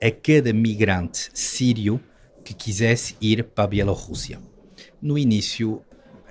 a 0.00 0.12
cada 0.12 0.52
migrante 0.52 1.28
sírio 1.34 2.00
que 2.44 2.54
quisesse 2.54 3.16
ir 3.20 3.42
para 3.42 3.64
a 3.64 3.66
Bielorrússia. 3.66 4.40
No 5.02 5.18
início, 5.18 5.82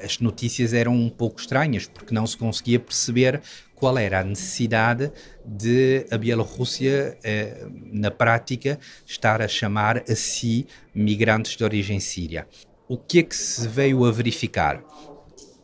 as 0.04 0.20
notícias 0.20 0.74
eram 0.74 0.94
um 0.94 1.10
pouco 1.10 1.40
estranhas, 1.40 1.88
porque 1.88 2.14
não 2.14 2.26
se 2.26 2.38
conseguia 2.38 2.80
perceber 2.80 3.42
qual 3.76 3.98
era 3.98 4.20
a 4.20 4.24
necessidade 4.24 5.12
de 5.44 6.06
a 6.12 6.18
Bielorrússia, 6.18 7.18
eh, 7.24 7.66
na 7.92 8.12
prática, 8.12 8.80
estar 9.06 9.42
a 9.42 9.48
chamar 9.48 10.04
a 10.08 10.16
si 10.16 10.68
migrantes 10.94 11.56
de 11.58 11.64
origem 11.64 12.00
síria. 12.00 12.48
O 12.88 12.98
que 12.98 13.20
é 13.20 13.24
que 13.24 13.36
se 13.36 13.68
veio 13.68 14.06
a 14.06 14.12
verificar? 14.12 14.84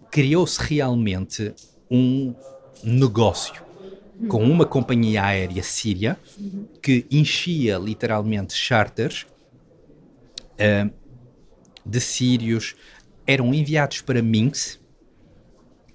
Criou-se 0.09 0.59
realmente 0.59 1.53
um 1.91 2.33
negócio 2.83 3.67
com 4.27 4.43
uma 4.43 4.65
companhia 4.65 5.23
aérea 5.23 5.61
síria 5.61 6.17
que 6.81 7.05
enchia 7.11 7.77
literalmente 7.77 8.53
charters 8.55 9.27
uh, 10.53 10.91
de 11.85 12.01
sírios, 12.01 12.75
eram 13.27 13.53
enviados 13.53 14.01
para 14.01 14.21
Minsk 14.21 14.79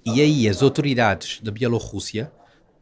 e 0.05 0.21
aí 0.21 0.47
as 0.47 0.61
autoridades 0.61 1.41
da 1.41 1.51
Bielorrússia 1.51 2.31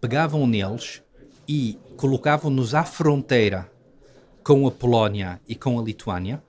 pegavam 0.01 0.45
neles 0.45 1.01
e 1.47 1.79
colocavam-nos 1.95 2.75
à 2.75 2.83
fronteira 2.83 3.71
com 4.43 4.67
a 4.67 4.71
Polónia 4.71 5.39
e 5.47 5.55
com 5.55 5.79
a 5.79 5.83
Lituânia 5.83 6.43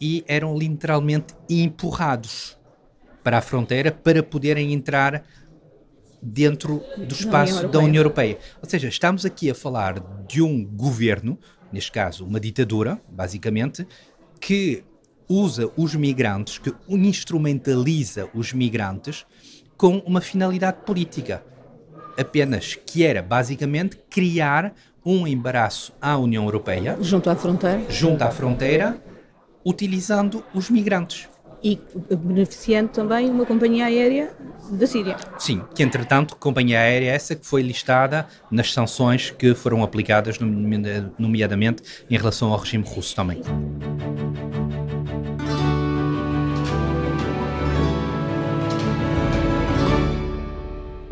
e 0.00 0.24
eram 0.26 0.56
literalmente 0.56 1.34
empurrados 1.48 2.56
para 3.22 3.38
a 3.38 3.42
fronteira 3.42 3.92
para 3.92 4.22
poderem 4.22 4.72
entrar 4.72 5.22
dentro 6.20 6.82
do 6.96 7.12
espaço 7.12 7.58
União 7.58 7.70
da 7.70 7.78
União 7.80 8.00
Europeia. 8.00 8.38
Ou 8.62 8.68
seja, 8.68 8.88
estamos 8.88 9.26
aqui 9.26 9.50
a 9.50 9.54
falar 9.54 10.00
de 10.26 10.40
um 10.40 10.64
governo, 10.64 11.38
neste 11.72 11.92
caso 11.92 12.24
uma 12.24 12.40
ditadura, 12.40 13.00
basicamente, 13.08 13.86
que 14.40 14.84
usa 15.32 15.70
os 15.76 15.94
migrantes, 15.94 16.58
que 16.58 16.72
instrumentaliza 16.88 18.28
os 18.34 18.52
migrantes 18.52 19.24
com 19.76 19.98
uma 19.98 20.20
finalidade 20.20 20.78
política. 20.84 21.42
Apenas 22.18 22.74
que 22.74 23.02
era 23.02 23.22
basicamente 23.22 23.98
criar 24.10 24.74
um 25.04 25.26
embaraço 25.26 25.92
à 26.00 26.16
União 26.16 26.44
Europeia. 26.44 26.96
Junto 27.00 27.30
à 27.30 27.34
fronteira. 27.34 27.82
Junto 27.88 28.22
à 28.22 28.30
fronteira, 28.30 29.02
utilizando 29.64 30.44
os 30.54 30.68
migrantes. 30.68 31.28
E 31.64 31.80
beneficiando 32.10 32.90
também 32.90 33.30
uma 33.30 33.46
companhia 33.46 33.86
aérea 33.86 34.32
da 34.70 34.86
Síria. 34.86 35.16
Sim, 35.38 35.62
que 35.74 35.82
entretanto, 35.82 36.36
companhia 36.36 36.80
aérea 36.80 37.10
essa 37.12 37.34
que 37.36 37.46
foi 37.46 37.62
listada 37.62 38.26
nas 38.50 38.72
sanções 38.72 39.30
que 39.30 39.54
foram 39.54 39.82
aplicadas, 39.82 40.38
nomeadamente 41.18 41.82
em 42.10 42.16
relação 42.16 42.52
ao 42.52 42.58
regime 42.58 42.84
russo 42.84 43.14
também. 43.14 43.40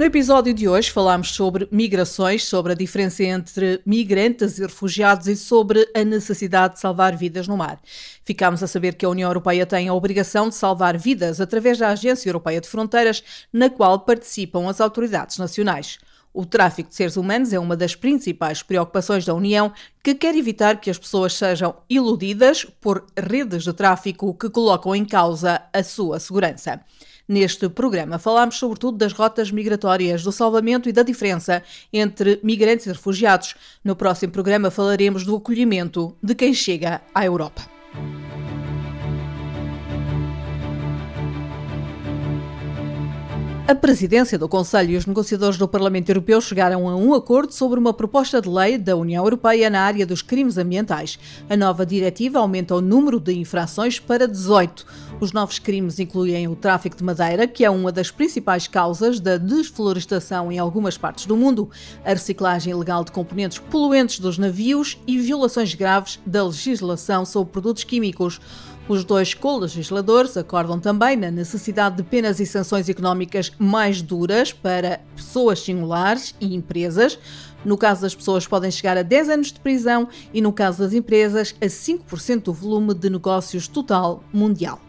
No 0.01 0.07
episódio 0.07 0.55
de 0.55 0.67
hoje 0.67 0.91
falamos 0.91 1.35
sobre 1.35 1.69
migrações, 1.71 2.47
sobre 2.47 2.73
a 2.73 2.75
diferença 2.75 3.23
entre 3.23 3.83
migrantes 3.85 4.59
e 4.59 4.63
refugiados 4.63 5.27
e 5.27 5.37
sobre 5.37 5.87
a 5.95 6.03
necessidade 6.03 6.73
de 6.73 6.81
salvar 6.81 7.15
vidas 7.15 7.47
no 7.47 7.55
mar. 7.55 7.79
Ficámos 8.25 8.63
a 8.63 8.67
saber 8.67 8.95
que 8.95 9.05
a 9.05 9.11
União 9.11 9.29
Europeia 9.29 9.67
tem 9.67 9.89
a 9.89 9.93
obrigação 9.93 10.49
de 10.49 10.55
salvar 10.55 10.97
vidas 10.97 11.39
através 11.39 11.77
da 11.77 11.89
Agência 11.89 12.31
Europeia 12.31 12.63
de 12.63 12.67
Fronteiras, 12.67 13.23
na 13.53 13.69
qual 13.69 14.01
participam 14.01 14.71
as 14.71 14.81
autoridades 14.81 15.37
nacionais. 15.37 15.99
O 16.33 16.47
tráfico 16.47 16.89
de 16.89 16.95
seres 16.95 17.19
humanos 17.19 17.53
é 17.53 17.59
uma 17.59 17.77
das 17.77 17.95
principais 17.95 18.63
preocupações 18.63 19.27
da 19.27 19.35
União, 19.35 19.71
que 20.03 20.15
quer 20.15 20.35
evitar 20.35 20.81
que 20.81 20.89
as 20.89 20.97
pessoas 20.97 21.35
sejam 21.35 21.77
iludidas 21.91 22.65
por 22.65 23.05
redes 23.15 23.65
de 23.65 23.73
tráfico 23.75 24.33
que 24.33 24.49
colocam 24.49 24.95
em 24.95 25.05
causa 25.05 25.61
a 25.71 25.83
sua 25.83 26.19
segurança. 26.19 26.81
Neste 27.31 27.69
programa 27.69 28.19
falamos 28.19 28.59
sobretudo 28.59 28.99
das 28.99 29.13
rotas 29.13 29.53
migratórias, 29.53 30.25
do 30.25 30.33
salvamento 30.33 30.89
e 30.89 30.93
da 30.93 31.05
diferença 31.05 31.63
entre 31.93 32.41
migrantes 32.43 32.87
e 32.87 32.89
refugiados. 32.89 33.55
No 33.85 33.95
próximo 33.95 34.33
programa 34.33 34.69
falaremos 34.69 35.25
do 35.25 35.37
acolhimento 35.37 36.13
de 36.21 36.35
quem 36.35 36.53
chega 36.53 37.01
à 37.15 37.25
Europa. 37.25 37.80
A 43.71 43.75
presidência 43.77 44.37
do 44.37 44.49
Conselho 44.49 44.91
e 44.91 44.97
os 44.97 45.07
negociadores 45.07 45.57
do 45.57 45.69
Parlamento 45.69 46.09
Europeu 46.09 46.41
chegaram 46.41 46.89
a 46.89 46.97
um 46.97 47.15
acordo 47.15 47.53
sobre 47.53 47.79
uma 47.79 47.95
proposta 47.95 48.43
de 48.43 48.49
lei 48.49 48.77
da 48.77 48.97
União 48.97 49.23
Europeia 49.23 49.71
na 49.71 49.83
área 49.83 50.05
dos 50.05 50.23
crimes 50.23 50.59
ambientais. 50.59 51.21
A 51.49 51.57
nova 51.57 51.87
diretiva 51.87 52.41
aumenta 52.41 52.75
o 52.75 52.81
número 52.81 53.21
de 53.21 53.33
infrações 53.33 54.01
para 54.01 54.27
18. 54.27 54.85
Os 55.21 55.31
novos 55.33 55.61
crimes 55.61 56.01
incluem 56.01 56.49
o 56.49 56.57
tráfico 56.57 56.97
de 56.97 57.05
madeira, 57.05 57.47
que 57.47 57.65
é 57.65 57.71
uma 57.71 57.93
das 57.93 58.11
principais 58.11 58.67
causas 58.67 59.21
da 59.21 59.37
desflorestação 59.37 60.51
em 60.51 60.59
algumas 60.59 60.99
partes 60.99 61.25
do 61.25 61.37
mundo, 61.37 61.71
a 62.05 62.09
reciclagem 62.09 62.73
ilegal 62.73 63.05
de 63.05 63.13
componentes 63.13 63.61
poluentes 63.61 64.19
dos 64.19 64.37
navios 64.37 64.99
e 65.07 65.17
violações 65.17 65.75
graves 65.75 66.19
da 66.27 66.43
legislação 66.43 67.25
sobre 67.25 67.53
produtos 67.53 67.85
químicos. 67.85 68.41
Os 68.91 69.05
dois 69.05 69.35
co-legisladores 69.35 70.37
acordam 70.37 70.81
também 70.81 71.17
na 71.17 71.31
necessidade 71.31 71.99
de 71.99 72.03
penas 72.03 72.41
e 72.41 72.45
sanções 72.45 72.89
económicas 72.89 73.53
mais 73.57 74.03
duras 74.03 74.53
para 74.53 75.01
pessoas 75.15 75.61
singulares 75.61 76.35
e 76.41 76.57
empresas. 76.57 77.17
No 77.65 77.79
caso 77.79 78.03
das 78.03 78.17
pessoas, 78.17 78.49
podem 78.49 78.69
chegar 78.69 78.99
a 78.99 79.03
10 79.03 79.29
anos 79.29 79.53
de 79.53 79.61
prisão 79.61 80.09
e, 80.35 80.41
no 80.41 80.53
caso 80.53 80.83
das 80.83 80.93
empresas, 80.93 81.55
a 81.61 81.67
5% 81.67 82.43
do 82.43 82.53
volume 82.53 82.93
de 82.93 83.09
negócios 83.09 83.69
total 83.69 84.25
mundial. 84.33 84.81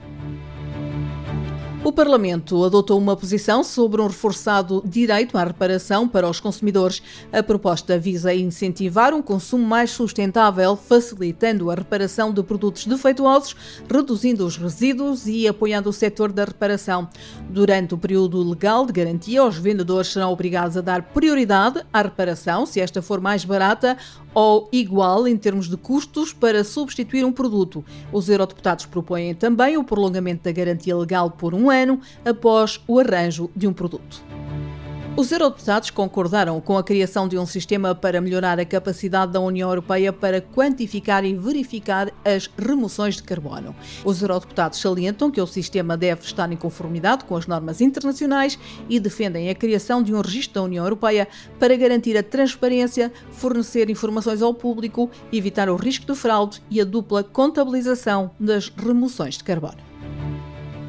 O 1.84 1.92
Parlamento 1.92 2.64
adotou 2.64 3.00
uma 3.00 3.18
posição 3.18 3.64
sobre 3.64 4.00
um 4.00 4.06
reforçado 4.06 4.84
direito 4.86 5.36
à 5.36 5.44
reparação 5.44 6.08
para 6.08 6.30
os 6.30 6.40
consumidores. 6.40 7.02
A 7.34 7.42
proposta 7.42 7.98
visa 7.98 8.32
incentivar 8.32 9.16
um 9.16 9.22
consumo 9.22 9.66
mais 9.66 9.90
sustentável, 9.90 10.76
facilitando 10.76 11.72
a 11.72 11.76
reparação 11.76 12.32
de 12.32 12.44
produtos 12.44 12.86
defeituosos, 12.86 13.56
reduzindo 13.92 14.46
os 14.46 14.58
resíduos 14.58 15.26
e 15.26 15.48
apoiando 15.48 15.90
o 15.90 15.94
setor 15.94 16.32
da 16.32 16.46
reparação. 16.46 17.10
Durante 17.50 17.96
o 17.96 17.98
período 17.98 18.48
legal 18.48 18.86
de 18.86 18.94
garantia, 18.94 19.44
os 19.44 19.58
vendedores 19.58 20.10
serão 20.10 20.32
obrigados 20.32 20.78
a 20.78 20.82
dar 20.82 21.02
prioridade 21.02 21.84
à 21.92 22.04
reparação, 22.04 22.64
se 22.64 22.80
esta 22.80 23.02
for 23.02 23.20
mais 23.20 23.44
barata 23.44 23.98
ou 24.34 24.70
igual 24.72 25.28
em 25.28 25.38
termos 25.38 25.70
de 25.70 25.78
custos 25.78 26.34
para 26.34 26.64
substituir 26.64 27.26
um 27.26 27.32
produto. 27.32 27.84
Os 28.12 28.30
eurodeputados 28.30 28.86
propõem 28.86 29.34
também 29.34 29.78
o 29.78 29.84
prolongamento 29.84 30.44
da 30.44 30.52
garantia 30.52 30.96
legal 30.96 31.32
por 31.32 31.54
um 31.54 31.70
ano 31.70 32.00
após 32.26 32.82
o 32.88 33.00
arranjo 33.00 33.50
de 33.56 33.68
um 33.68 33.74
produto. 33.74 34.31
Os 35.18 35.30
eurodeputados 35.30 35.89
concordaram 35.89 36.62
com 36.62 36.77
a 36.77 36.84
criação 36.84 37.27
de 37.27 37.38
um 37.38 37.46
sistema 37.46 37.94
para 37.94 38.22
melhorar 38.22 38.58
a 38.62 38.65
capacidade 38.65 39.34
da 39.34 39.41
União 39.41 39.70
Europeia 39.70 40.13
para 40.13 40.39
quantificar 40.39 41.25
e 41.25 41.36
verificar 41.36 42.10
as 42.24 42.50
remoções 42.58 43.15
de 43.15 43.24
carbono. 43.24 43.75
Os 44.06 44.22
eurodeputados 44.22 44.80
salientam 44.80 45.30
que 45.30 45.41
o 45.41 45.46
sistema 45.46 45.98
deve 45.98 46.22
estar 46.22 46.50
em 46.50 46.56
conformidade 46.56 47.25
com 47.25 47.36
as 47.36 47.46
normas 47.46 47.82
internacionais 47.82 48.58
e 48.88 49.01
defendem 49.01 49.50
a 49.50 49.56
criação 49.56 50.01
de 50.01 50.13
um 50.15 50.22
registro 50.22 50.56
da 50.56 50.63
União 50.63 50.86
Europeia 50.86 51.27
para 51.60 51.75
garantir 51.75 52.18
a 52.18 52.24
transparência, 52.24 53.12
fornecer 53.32 53.89
informações 53.89 54.41
ao 54.41 54.53
público, 54.53 55.12
evitar 55.32 55.70
o 55.70 55.75
risco 55.75 56.06
de 56.06 56.18
fraude 56.18 56.63
e 56.70 56.80
a 56.80 56.86
dupla 56.86 57.22
contabilização 57.22 58.32
das 58.39 58.70
remoções 58.70 59.38
de 59.38 59.44
carbono. 59.44 59.90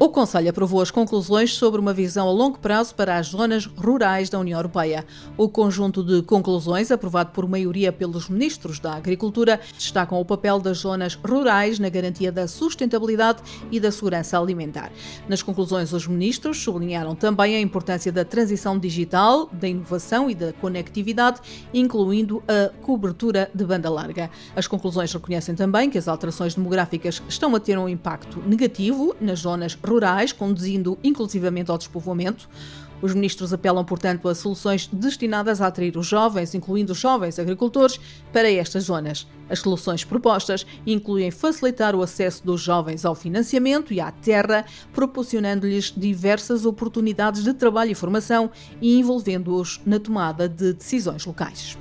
O 0.03 0.09
Conselho 0.09 0.49
aprovou 0.49 0.81
as 0.81 0.91
conclusões 0.91 1.55
sobre 1.55 1.79
uma 1.79 1.93
visão 1.93 2.27
a 2.27 2.31
longo 2.31 2.59
prazo 2.59 2.93
para 2.93 3.15
as 3.15 3.27
zonas 3.27 3.65
rurais 3.65 4.29
da 4.29 4.37
União 4.37 4.59
Europeia. 4.59 5.05
O 5.37 5.47
conjunto 5.47 6.03
de 6.03 6.21
conclusões, 6.23 6.91
aprovado 6.91 7.31
por 7.31 7.47
maioria 7.47 7.89
pelos 7.89 8.27
ministros 8.27 8.79
da 8.79 8.95
Agricultura, 8.95 9.61
destacam 9.73 10.19
o 10.19 10.25
papel 10.25 10.59
das 10.59 10.79
zonas 10.79 11.15
rurais 11.15 11.79
na 11.79 11.87
garantia 11.87 12.33
da 12.33 12.49
sustentabilidade 12.49 13.41
e 13.71 13.79
da 13.79 13.93
segurança 13.93 14.37
alimentar. 14.37 14.91
Nas 15.25 15.41
conclusões, 15.41 15.93
os 15.93 16.05
ministros 16.05 16.61
sublinharam 16.61 17.15
também 17.15 17.55
a 17.55 17.61
importância 17.61 18.11
da 18.11 18.25
transição 18.25 18.77
digital, 18.77 19.49
da 19.53 19.69
inovação 19.69 20.29
e 20.29 20.35
da 20.35 20.51
conectividade, 20.51 21.39
incluindo 21.73 22.43
a 22.45 22.73
cobertura 22.81 23.49
de 23.55 23.63
banda 23.63 23.89
larga. 23.89 24.29
As 24.53 24.67
conclusões 24.67 25.13
reconhecem 25.13 25.55
também 25.55 25.89
que 25.89 25.97
as 25.97 26.09
alterações 26.09 26.55
demográficas 26.55 27.23
estão 27.29 27.55
a 27.55 27.59
ter 27.61 27.77
um 27.77 27.87
impacto 27.87 28.43
negativo 28.45 29.15
nas 29.21 29.39
zonas 29.39 29.75
rurais 29.75 29.92
rurais, 29.93 30.31
conduzindo 30.31 30.97
inclusivamente 31.03 31.71
ao 31.71 31.77
despovoamento. 31.77 32.49
Os 33.01 33.13
ministros 33.13 33.51
apelam, 33.51 33.83
portanto, 33.83 34.29
a 34.29 34.33
soluções 34.33 34.87
destinadas 34.91 35.59
a 35.59 35.67
atrair 35.67 35.97
os 35.97 36.07
jovens, 36.07 36.55
incluindo 36.55 36.93
os 36.93 36.97
jovens 36.97 37.37
agricultores, 37.37 37.99
para 38.31 38.49
estas 38.49 38.85
zonas. 38.85 39.27
As 39.49 39.59
soluções 39.59 40.05
propostas 40.05 40.65
incluem 40.87 41.29
facilitar 41.29 41.95
o 41.95 42.01
acesso 42.01 42.45
dos 42.45 42.61
jovens 42.61 43.03
ao 43.03 43.13
financiamento 43.13 43.93
e 43.93 43.99
à 43.99 44.09
terra, 44.09 44.65
proporcionando-lhes 44.93 45.93
diversas 45.95 46.65
oportunidades 46.65 47.43
de 47.43 47.53
trabalho 47.53 47.91
e 47.91 47.95
formação 47.95 48.49
e 48.81 48.97
envolvendo-os 48.97 49.81
na 49.85 49.99
tomada 49.99 50.47
de 50.47 50.71
decisões 50.71 51.25
locais. 51.25 51.77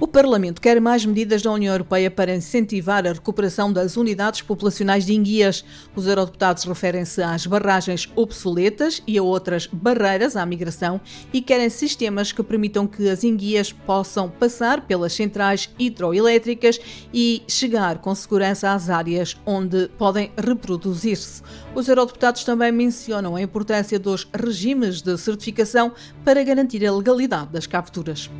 O 0.00 0.06
Parlamento 0.06 0.60
quer 0.60 0.80
mais 0.80 1.04
medidas 1.04 1.42
da 1.42 1.50
União 1.50 1.74
Europeia 1.74 2.08
para 2.08 2.32
incentivar 2.32 3.04
a 3.04 3.12
recuperação 3.12 3.72
das 3.72 3.96
unidades 3.96 4.40
populacionais 4.40 5.04
de 5.04 5.12
enguias. 5.12 5.64
Os 5.96 6.06
eurodeputados 6.06 6.62
referem-se 6.62 7.20
às 7.20 7.44
barragens 7.46 8.08
obsoletas 8.14 9.02
e 9.08 9.18
a 9.18 9.22
outras 9.24 9.66
barreiras 9.66 10.36
à 10.36 10.46
migração 10.46 11.00
e 11.32 11.42
querem 11.42 11.68
sistemas 11.68 12.30
que 12.30 12.44
permitam 12.44 12.86
que 12.86 13.08
as 13.08 13.24
enguias 13.24 13.72
possam 13.72 14.30
passar 14.30 14.82
pelas 14.82 15.12
centrais 15.14 15.68
hidroelétricas 15.76 16.78
e 17.12 17.42
chegar 17.48 17.98
com 17.98 18.14
segurança 18.14 18.72
às 18.72 18.88
áreas 18.88 19.36
onde 19.44 19.88
podem 19.98 20.30
reproduzir-se. 20.36 21.42
Os 21.74 21.88
eurodeputados 21.88 22.44
também 22.44 22.70
mencionam 22.70 23.34
a 23.34 23.42
importância 23.42 23.98
dos 23.98 24.28
regimes 24.32 25.02
de 25.02 25.18
certificação 25.18 25.92
para 26.24 26.44
garantir 26.44 26.86
a 26.86 26.94
legalidade 26.94 27.50
das 27.50 27.66
capturas. 27.66 28.30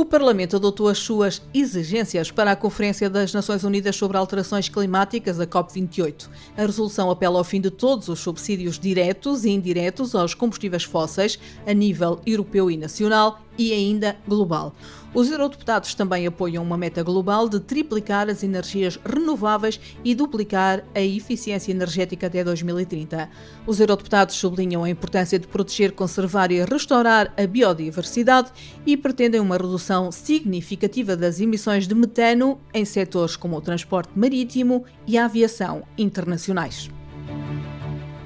O 0.00 0.04
Parlamento 0.06 0.56
adotou 0.56 0.88
as 0.88 0.96
suas 0.96 1.42
exigências 1.52 2.30
para 2.30 2.52
a 2.52 2.56
Conferência 2.56 3.10
das 3.10 3.34
Nações 3.34 3.64
Unidas 3.64 3.96
sobre 3.96 4.16
Alterações 4.16 4.66
Climáticas, 4.66 5.38
a 5.38 5.46
COP28. 5.46 6.26
A 6.56 6.62
resolução 6.62 7.10
apela 7.10 7.36
ao 7.36 7.44
fim 7.44 7.60
de 7.60 7.70
todos 7.70 8.08
os 8.08 8.18
subsídios 8.18 8.78
diretos 8.78 9.44
e 9.44 9.50
indiretos 9.50 10.14
aos 10.14 10.32
combustíveis 10.32 10.84
fósseis 10.84 11.38
a 11.66 11.74
nível 11.74 12.18
europeu 12.24 12.70
e 12.70 12.78
nacional 12.78 13.42
e 13.58 13.72
ainda 13.72 14.16
global. 14.26 14.74
Os 15.12 15.30
eurodeputados 15.30 15.92
também 15.94 16.26
apoiam 16.26 16.62
uma 16.62 16.76
meta 16.76 17.02
global 17.02 17.48
de 17.48 17.58
triplicar 17.58 18.28
as 18.28 18.44
energias 18.44 18.98
renováveis 19.04 19.80
e 20.04 20.14
duplicar 20.14 20.84
a 20.94 21.00
eficiência 21.00 21.72
energética 21.72 22.28
até 22.28 22.44
2030. 22.44 23.28
Os 23.66 23.80
eurodeputados 23.80 24.36
sublinham 24.36 24.84
a 24.84 24.90
importância 24.90 25.38
de 25.38 25.48
proteger, 25.48 25.92
conservar 25.92 26.52
e 26.52 26.64
restaurar 26.64 27.34
a 27.36 27.46
biodiversidade 27.46 28.52
e 28.86 28.96
pretendem 28.96 29.40
uma 29.40 29.56
redução 29.56 30.12
significativa 30.12 31.16
das 31.16 31.40
emissões 31.40 31.88
de 31.88 31.94
metano 31.94 32.60
em 32.72 32.84
setores 32.84 33.34
como 33.34 33.56
o 33.56 33.60
transporte 33.60 34.12
marítimo 34.14 34.84
e 35.06 35.18
a 35.18 35.24
aviação 35.24 35.82
internacionais. 35.98 36.88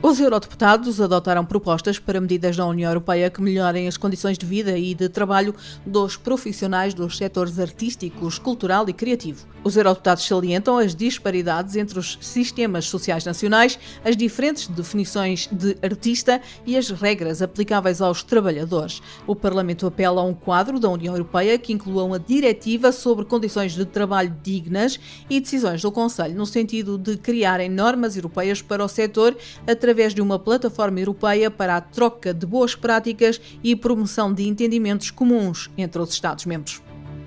Os 0.07 0.21
eurodeputados 0.21 1.01
adotaram 1.01 1.47
propostas 1.47 1.99
para 1.99 2.21
medidas 2.21 2.55
da 2.55 2.67
União 2.67 2.91
Europeia 2.91 3.31
que 3.31 3.41
melhorem 3.41 3.89
as 3.89 3.97
condições 3.97 4.37
de 4.37 4.45
vida 4.45 4.77
e 4.77 4.95
de 4.95 5.09
trabalho 5.09 5.55
dos 5.87 6.15
profissionais 6.15 6.93
dos 6.93 7.17
setores 7.17 7.59
artísticos, 7.59 8.39
cultural 8.39 8.87
e 8.87 8.93
criativo. 8.93 9.47
Os 9.65 9.79
eurodeputados 9.79 10.27
salientam 10.27 10.77
as 10.77 10.95
disparidades 10.95 11.75
entre 11.75 11.99
os 11.99 12.19
sistemas 12.21 12.85
sociais 12.85 13.25
nacionais, 13.25 13.79
as 14.05 14.15
diferentes 14.15 14.67
definições 14.67 15.49
de 15.51 15.75
artista 15.83 16.39
e 16.67 16.77
as 16.77 16.91
regras 16.91 17.41
aplicáveis 17.41 18.03
aos 18.03 18.23
trabalhadores. 18.23 19.01
O 19.27 19.35
Parlamento 19.35 19.87
apela 19.87 20.21
a 20.21 20.25
um 20.25 20.35
quadro 20.35 20.79
da 20.79 20.91
União 20.91 21.15
Europeia 21.15 21.57
que 21.57 21.73
inclua 21.73 22.05
uma 22.05 22.21
diretiva 22.21 22.93
sobre 22.93 23.25
condições 23.25 23.73
de 23.73 23.87
trabalho 23.87 24.37
dignas 24.43 25.01
e 25.31 25.41
decisões 25.41 25.81
do 25.81 25.91
Conselho 25.91 26.35
no 26.35 26.45
sentido 26.45 26.99
de 26.99 27.17
criarem 27.17 27.71
normas 27.71 28.17
europeias 28.17 28.61
para 28.61 28.85
o 28.85 28.89
setor 28.89 29.35
através 29.67 29.94
através 29.95 30.13
de 30.13 30.21
uma 30.21 30.41
plataforma 30.41 30.99
europeia 30.99 31.49
para 31.53 31.77
a 31.77 31.81
troca 31.81 32.35
de 32.35 32.45
boas 32.45 32.75
práticas 32.75 33.41
e 33.63 33.77
promoção 33.77 34.35
de 34.35 34.43
entendimentos 34.43 35.13
comuns 35.13 35.71
entre 35.79 36.03
os 36.03 36.13
Estados-membros. 36.13 36.84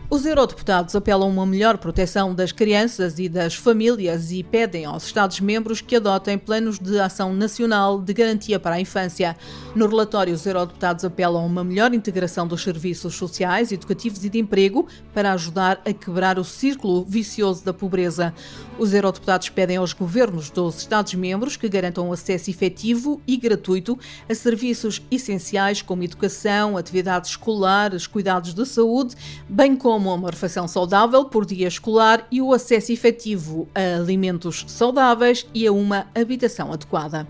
Os 0.09 0.25
eurodeputados 0.25 0.95
apelam 0.95 1.27
a 1.27 1.31
uma 1.31 1.45
melhor 1.45 1.77
proteção 1.77 2.33
das 2.33 2.53
crianças 2.53 3.19
e 3.19 3.27
das 3.27 3.55
famílias 3.55 4.31
e 4.31 4.41
pedem 4.41 4.85
aos 4.85 5.05
Estados-membros 5.05 5.81
que 5.81 5.97
adotem 5.97 6.37
planos 6.37 6.79
de 6.79 6.97
ação 6.97 7.33
nacional 7.33 7.99
de 7.99 8.13
garantia 8.13 8.57
para 8.57 8.75
a 8.75 8.79
infância. 8.79 9.35
No 9.75 9.85
relatório, 9.85 10.33
os 10.33 10.45
eurodeputados 10.45 11.03
apelam 11.03 11.43
a 11.43 11.45
uma 11.45 11.61
melhor 11.61 11.93
integração 11.93 12.47
dos 12.47 12.63
serviços 12.63 13.15
sociais, 13.15 13.73
educativos 13.73 14.23
e 14.23 14.29
de 14.29 14.39
emprego 14.39 14.87
para 15.13 15.33
ajudar 15.33 15.81
a 15.85 15.91
quebrar 15.91 16.39
o 16.39 16.43
círculo 16.45 17.03
vicioso 17.03 17.65
da 17.65 17.73
pobreza. 17.73 18.33
Os 18.79 18.93
eurodeputados 18.93 19.49
pedem 19.49 19.75
aos 19.75 19.91
governos 19.91 20.49
dos 20.49 20.77
Estados-membros 20.77 21.57
que 21.57 21.67
garantam 21.67 22.13
acesso 22.13 22.49
efetivo 22.49 23.21
e 23.27 23.35
gratuito 23.35 23.99
a 24.29 24.33
serviços 24.33 25.01
essenciais 25.11 25.81
como 25.81 26.03
educação, 26.03 26.77
atividades 26.77 27.31
escolares, 27.31 28.07
cuidados 28.07 28.53
de 28.53 28.65
saúde, 28.65 29.13
bem 29.49 29.75
como 29.75 29.96
como 29.97 30.13
uma 30.13 30.29
refeição 30.29 30.67
saudável 30.67 31.25
por 31.25 31.43
dia 31.43 31.67
escolar 31.67 32.27
e 32.31 32.39
o 32.39 32.53
acesso 32.53 32.91
efetivo 32.91 33.67
a 33.73 33.97
alimentos 33.97 34.63
saudáveis 34.67 35.47
e 35.55 35.65
a 35.65 35.71
uma 35.71 36.05
habitação 36.13 36.71
adequada. 36.71 37.27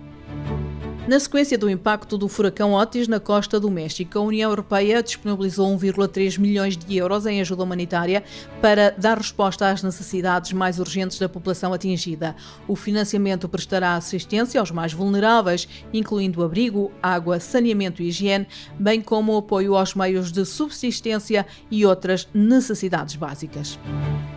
Na 1.08 1.22
sequência 1.22 1.58
do 1.58 1.70
impacto 1.70 2.18
do 2.18 2.28
furacão 2.28 2.74
Otis 2.74 3.08
na 3.08 3.18
costa 3.18 3.62
do 3.62 3.72
México, 3.72 4.20
a 4.20 4.22
União 4.22 4.52
Europeia 4.52 5.02
disponibilizou 5.02 5.66
1,3 5.78 6.38
milhões 6.38 6.76
de 6.76 6.98
euros 6.98 7.26
em 7.26 7.40
ajuda 7.40 7.64
humanitária 7.64 8.26
para 8.62 8.90
dar 8.90 9.18
resposta 9.18 9.70
às 9.70 9.82
necessidades 9.82 10.52
mais 10.52 10.80
urgentes 10.80 11.18
da 11.18 11.30
população 11.30 11.72
atingida. 11.72 12.36
O 12.68 12.76
financiamento 12.76 13.48
prestará 13.48 13.96
assistência 13.96 14.60
aos 14.60 14.70
mais 14.70 14.92
vulneráveis, 14.92 15.66
incluindo 15.94 16.44
abrigo, 16.44 16.92
água, 17.02 17.40
saneamento 17.40 18.04
e 18.04 18.10
higiene, 18.10 18.46
bem 18.78 19.00
como 19.00 19.38
apoio 19.38 19.78
aos 19.78 19.96
meios 19.96 20.30
de 20.30 20.44
subsistência 20.46 21.48
e 21.72 21.86
outras 21.86 22.28
necessidades 22.34 23.16
básicas. 23.16 23.80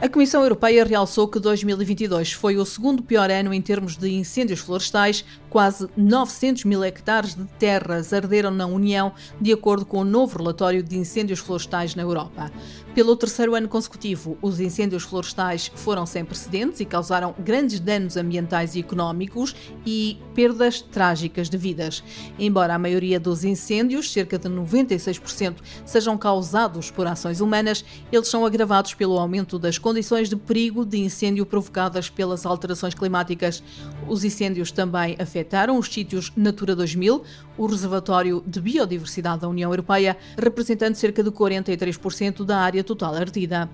A 0.00 0.09
Comissão 0.09 0.42
Europeia 0.42 0.85
realçou 0.85 1.26
que 1.26 1.40
2022 1.40 2.33
foi 2.33 2.56
o 2.56 2.64
segundo 2.64 3.02
pior 3.02 3.28
ano 3.28 3.52
em 3.52 3.61
termos 3.61 3.96
de 3.96 4.09
incêndios 4.09 4.61
florestais, 4.61 5.24
quase 5.50 5.88
900 5.94 6.60
200 6.61 6.64
mil 6.64 6.85
hectares 6.85 7.35
de 7.35 7.44
terras 7.59 8.12
arderam 8.12 8.51
na 8.51 8.66
União, 8.66 9.12
de 9.40 9.53
acordo 9.53 9.85
com 9.85 9.99
o 9.99 10.05
novo 10.05 10.38
relatório 10.38 10.83
de 10.83 10.96
incêndios 10.96 11.38
florestais 11.38 11.94
na 11.94 12.03
Europa. 12.03 12.51
Pelo 12.94 13.14
terceiro 13.14 13.55
ano 13.55 13.68
consecutivo, 13.68 14.37
os 14.42 14.59
incêndios 14.59 15.05
florestais 15.05 15.70
foram 15.77 16.05
sem 16.05 16.25
precedentes 16.25 16.81
e 16.81 16.85
causaram 16.85 17.33
grandes 17.38 17.79
danos 17.79 18.16
ambientais 18.16 18.75
e 18.75 18.81
económicos 18.81 19.55
e 19.87 20.18
perdas 20.35 20.81
trágicas 20.83 21.49
de 21.49 21.57
vidas. 21.57 22.03
Embora 22.37 22.75
a 22.75 22.79
maioria 22.79 23.20
dos 23.20 23.44
incêndios, 23.44 24.12
cerca 24.12 24.37
de 24.37 24.49
96%, 24.49 25.59
sejam 25.87 26.18
causados 26.18 26.90
por 26.90 27.07
ações 27.07 27.40
humanas, 27.40 27.85
eles 28.11 28.27
são 28.27 28.44
agravados 28.44 28.94
pelo 28.94 29.18
aumento 29.18 29.57
das 29.57 29.79
condições 29.79 30.29
de 30.29 30.35
perigo 30.35 30.85
de 30.85 30.99
incêndio 30.99 31.46
provocadas 31.46 32.11
pelas 32.11 32.44
alterações 32.44 32.94
climáticas. 32.94 33.62
Os 34.09 34.25
incêndios 34.25 34.73
também 34.73 35.14
afetaram 35.20 35.79
os 35.79 35.87
sítios 35.87 36.33
Natura 36.50 36.74
2000, 36.74 37.22
o 37.56 37.66
reservatório 37.66 38.42
de 38.44 38.60
biodiversidade 38.60 39.42
da 39.42 39.48
União 39.48 39.70
Europeia, 39.70 40.16
representando 40.36 40.96
cerca 40.96 41.22
de 41.22 41.30
43% 41.30 42.44
da 42.44 42.58
área 42.58 42.82
total 42.82 43.14
ardida. 43.14 43.70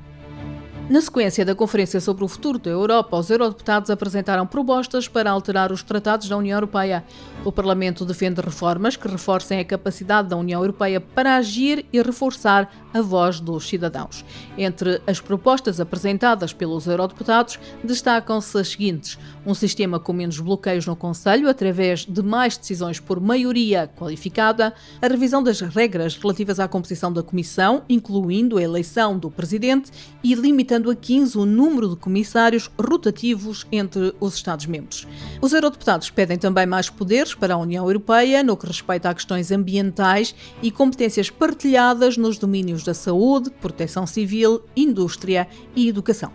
Na 0.88 1.00
sequência 1.00 1.44
da 1.44 1.52
Conferência 1.52 2.00
sobre 2.00 2.22
o 2.22 2.28
Futuro 2.28 2.60
da 2.60 2.70
Europa, 2.70 3.16
os 3.16 3.28
eurodeputados 3.28 3.90
apresentaram 3.90 4.46
propostas 4.46 5.08
para 5.08 5.28
alterar 5.28 5.72
os 5.72 5.82
tratados 5.82 6.28
da 6.28 6.36
União 6.36 6.56
Europeia. 6.56 7.02
O 7.44 7.50
Parlamento 7.50 8.04
defende 8.04 8.40
reformas 8.40 8.94
que 8.94 9.08
reforcem 9.08 9.58
a 9.58 9.64
capacidade 9.64 10.28
da 10.28 10.36
União 10.36 10.60
Europeia 10.60 11.00
para 11.00 11.36
agir 11.36 11.84
e 11.92 12.00
reforçar 12.00 12.70
a 12.96 13.02
voz 13.02 13.40
dos 13.40 13.68
cidadãos. 13.68 14.24
Entre 14.56 15.00
as 15.06 15.20
propostas 15.20 15.80
apresentadas 15.80 16.52
pelos 16.52 16.86
eurodeputados, 16.86 17.58
destacam-se 17.84 18.58
as 18.58 18.68
seguintes: 18.68 19.18
um 19.44 19.54
sistema 19.54 20.00
com 20.00 20.12
menos 20.12 20.40
bloqueios 20.40 20.86
no 20.86 20.96
Conselho, 20.96 21.48
através 21.48 22.04
de 22.04 22.22
mais 22.22 22.56
decisões 22.56 22.98
por 22.98 23.20
maioria 23.20 23.88
qualificada, 23.96 24.72
a 25.00 25.06
revisão 25.06 25.42
das 25.42 25.60
regras 25.60 26.16
relativas 26.16 26.58
à 26.58 26.66
composição 26.66 27.12
da 27.12 27.22
Comissão, 27.22 27.82
incluindo 27.88 28.58
a 28.58 28.62
eleição 28.62 29.18
do 29.18 29.30
Presidente, 29.30 29.90
e 30.22 30.34
limitando 30.34 30.90
a 30.90 30.94
15 30.94 31.38
o 31.38 31.44
número 31.44 31.90
de 31.90 31.96
comissários 31.96 32.70
rotativos 32.78 33.66
entre 33.70 34.14
os 34.18 34.34
Estados-membros. 34.34 35.06
Os 35.40 35.52
eurodeputados 35.52 36.10
pedem 36.10 36.38
também 36.38 36.66
mais 36.66 36.88
poderes 36.88 37.34
para 37.34 37.54
a 37.54 37.58
União 37.58 37.84
Europeia 37.84 38.42
no 38.42 38.56
que 38.56 38.66
respeita 38.66 39.10
a 39.10 39.14
questões 39.14 39.52
ambientais 39.52 40.34
e 40.62 40.70
competências 40.70 41.30
partilhadas 41.30 42.16
nos 42.16 42.38
domínios 42.38 42.82
da 42.86 42.94
saúde, 42.94 43.50
proteção 43.50 44.06
civil, 44.06 44.62
indústria 44.74 45.46
e 45.74 45.88
educação. 45.88 46.32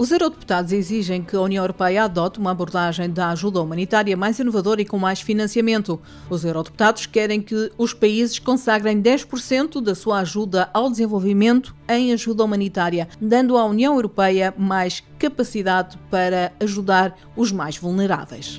Os 0.00 0.10
eurodeputados 0.10 0.72
exigem 0.72 1.22
que 1.22 1.36
a 1.36 1.40
União 1.42 1.62
Europeia 1.62 2.04
adote 2.04 2.38
uma 2.38 2.52
abordagem 2.52 3.10
da 3.10 3.28
ajuda 3.28 3.60
humanitária 3.60 4.16
mais 4.16 4.38
inovadora 4.38 4.80
e 4.80 4.84
com 4.86 4.96
mais 4.96 5.20
financiamento. 5.20 6.00
Os 6.30 6.42
eurodeputados 6.42 7.04
querem 7.04 7.42
que 7.42 7.70
os 7.76 7.92
países 7.92 8.38
consagrem 8.38 9.02
10% 9.02 9.78
da 9.82 9.94
sua 9.94 10.20
ajuda 10.20 10.70
ao 10.72 10.88
desenvolvimento 10.88 11.76
em 11.86 12.14
ajuda 12.14 12.42
humanitária, 12.42 13.08
dando 13.20 13.58
à 13.58 13.66
União 13.66 13.94
Europeia 13.94 14.54
mais 14.56 15.02
capacidade 15.18 15.98
para 16.10 16.50
ajudar 16.58 17.14
os 17.36 17.52
mais 17.52 17.76
vulneráveis. 17.76 18.58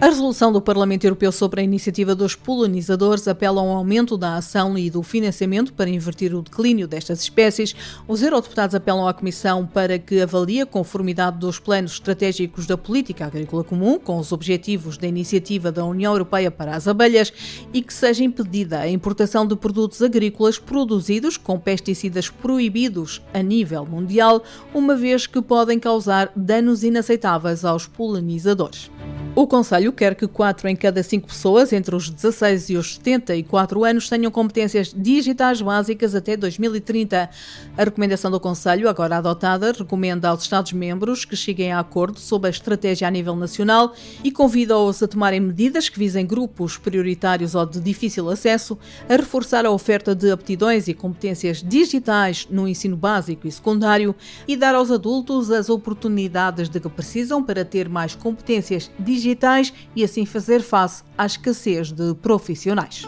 A 0.00 0.06
resolução 0.06 0.50
do 0.50 0.62
Parlamento 0.62 1.04
Europeu 1.04 1.30
sobre 1.30 1.60
a 1.60 1.62
iniciativa 1.62 2.14
dos 2.14 2.34
polinizadores 2.34 3.28
apela 3.28 3.60
a 3.60 3.64
um 3.64 3.68
aumento 3.68 4.16
da 4.16 4.36
ação 4.36 4.78
e 4.78 4.88
do 4.88 5.02
financiamento 5.02 5.74
para 5.74 5.90
inverter 5.90 6.34
o 6.34 6.40
declínio 6.40 6.88
destas 6.88 7.20
espécies. 7.20 7.76
Os 8.08 8.22
eurodeputados 8.22 8.74
apelam 8.74 9.06
à 9.06 9.12
Comissão 9.12 9.66
para 9.66 9.98
que 9.98 10.22
avalie 10.22 10.62
a 10.62 10.66
conformidade 10.66 11.36
dos 11.36 11.58
planos 11.58 11.92
estratégicos 11.92 12.66
da 12.66 12.78
política 12.78 13.26
agrícola 13.26 13.62
comum 13.62 13.98
com 13.98 14.16
os 14.16 14.32
objetivos 14.32 14.96
da 14.96 15.06
iniciativa 15.06 15.70
da 15.70 15.84
União 15.84 16.14
Europeia 16.14 16.50
para 16.50 16.74
as 16.74 16.88
abelhas 16.88 17.30
e 17.70 17.82
que 17.82 17.92
seja 17.92 18.24
impedida 18.24 18.78
a 18.78 18.88
importação 18.88 19.46
de 19.46 19.54
produtos 19.54 20.00
agrícolas 20.00 20.58
produzidos 20.58 21.36
com 21.36 21.60
pesticidas 21.60 22.30
proibidos 22.30 23.20
a 23.34 23.42
nível 23.42 23.84
mundial, 23.84 24.42
uma 24.72 24.96
vez 24.96 25.26
que 25.26 25.42
podem 25.42 25.78
causar 25.78 26.32
danos 26.34 26.82
inaceitáveis 26.82 27.66
aos 27.66 27.86
polinizadores. 27.86 28.90
O 29.32 29.46
Conselho 29.46 29.92
quer 29.92 30.16
que 30.16 30.26
4 30.26 30.68
em 30.68 30.74
cada 30.74 31.04
5 31.04 31.28
pessoas 31.28 31.72
entre 31.72 31.94
os 31.94 32.10
16 32.10 32.70
e 32.70 32.76
os 32.76 32.96
74 32.96 33.84
anos 33.84 34.08
tenham 34.08 34.30
competências 34.30 34.92
digitais 34.94 35.62
básicas 35.62 36.16
até 36.16 36.36
2030. 36.36 37.30
A 37.78 37.84
recomendação 37.84 38.28
do 38.28 38.40
Conselho, 38.40 38.88
agora 38.88 39.18
adotada, 39.18 39.70
recomenda 39.70 40.28
aos 40.28 40.42
Estados-membros 40.42 41.24
que 41.24 41.36
cheguem 41.36 41.70
a 41.70 41.78
acordo 41.78 42.18
sobre 42.18 42.48
a 42.48 42.50
estratégia 42.50 43.06
a 43.06 43.10
nível 43.10 43.36
nacional 43.36 43.94
e 44.24 44.32
convida-os 44.32 45.00
a 45.00 45.06
tomarem 45.06 45.38
medidas 45.38 45.88
que 45.88 46.00
visem 46.00 46.26
grupos 46.26 46.76
prioritários 46.76 47.54
ou 47.54 47.64
de 47.64 47.78
difícil 47.78 48.28
acesso, 48.28 48.76
a 49.08 49.14
reforçar 49.14 49.64
a 49.64 49.70
oferta 49.70 50.12
de 50.12 50.28
aptidões 50.32 50.88
e 50.88 50.92
competências 50.92 51.62
digitais 51.62 52.48
no 52.50 52.66
ensino 52.66 52.96
básico 52.96 53.46
e 53.46 53.52
secundário 53.52 54.12
e 54.48 54.56
dar 54.56 54.74
aos 54.74 54.90
adultos 54.90 55.52
as 55.52 55.70
oportunidades 55.70 56.68
de 56.68 56.80
que 56.80 56.88
precisam 56.88 57.44
para 57.44 57.64
ter 57.64 57.88
mais 57.88 58.16
competências 58.16 58.90
digitais 58.98 59.19
digitais 59.20 59.72
e 59.94 60.02
assim 60.02 60.26
fazer 60.26 60.62
face 60.62 61.02
à 61.16 61.26
escassez 61.26 61.92
de 61.92 62.14
profissionais. 62.14 63.06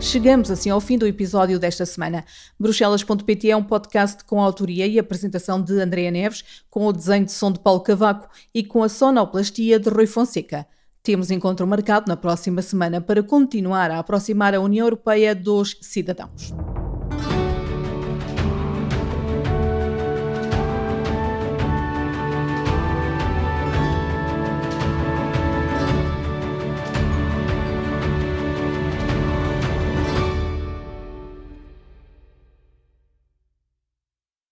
Chegamos 0.00 0.50
assim 0.50 0.68
ao 0.68 0.82
fim 0.82 0.98
do 0.98 1.06
episódio 1.06 1.58
desta 1.58 1.86
semana. 1.86 2.26
Bruxelas.pt 2.60 3.50
é 3.50 3.56
um 3.56 3.62
podcast 3.62 4.22
com 4.24 4.40
a 4.40 4.44
autoria 4.44 4.86
e 4.86 4.98
apresentação 4.98 5.60
de 5.60 5.80
Andréa 5.80 6.10
Neves, 6.10 6.62
com 6.68 6.86
o 6.86 6.92
desenho 6.92 7.24
de 7.24 7.32
som 7.32 7.50
de 7.50 7.58
Paulo 7.58 7.80
Cavaco 7.80 8.28
e 8.54 8.62
com 8.62 8.82
a 8.82 8.88
sonoplastia 8.88 9.78
de 9.78 9.88
Rui 9.88 10.06
Fonseca. 10.06 10.66
Temos 11.02 11.30
encontro 11.30 11.66
marcado 11.66 12.06
na 12.06 12.16
próxima 12.16 12.60
semana 12.60 13.00
para 13.00 13.22
continuar 13.22 13.90
a 13.90 13.98
aproximar 13.98 14.54
a 14.54 14.60
União 14.60 14.86
Europeia 14.86 15.34
dos 15.34 15.78
cidadãos. 15.80 16.52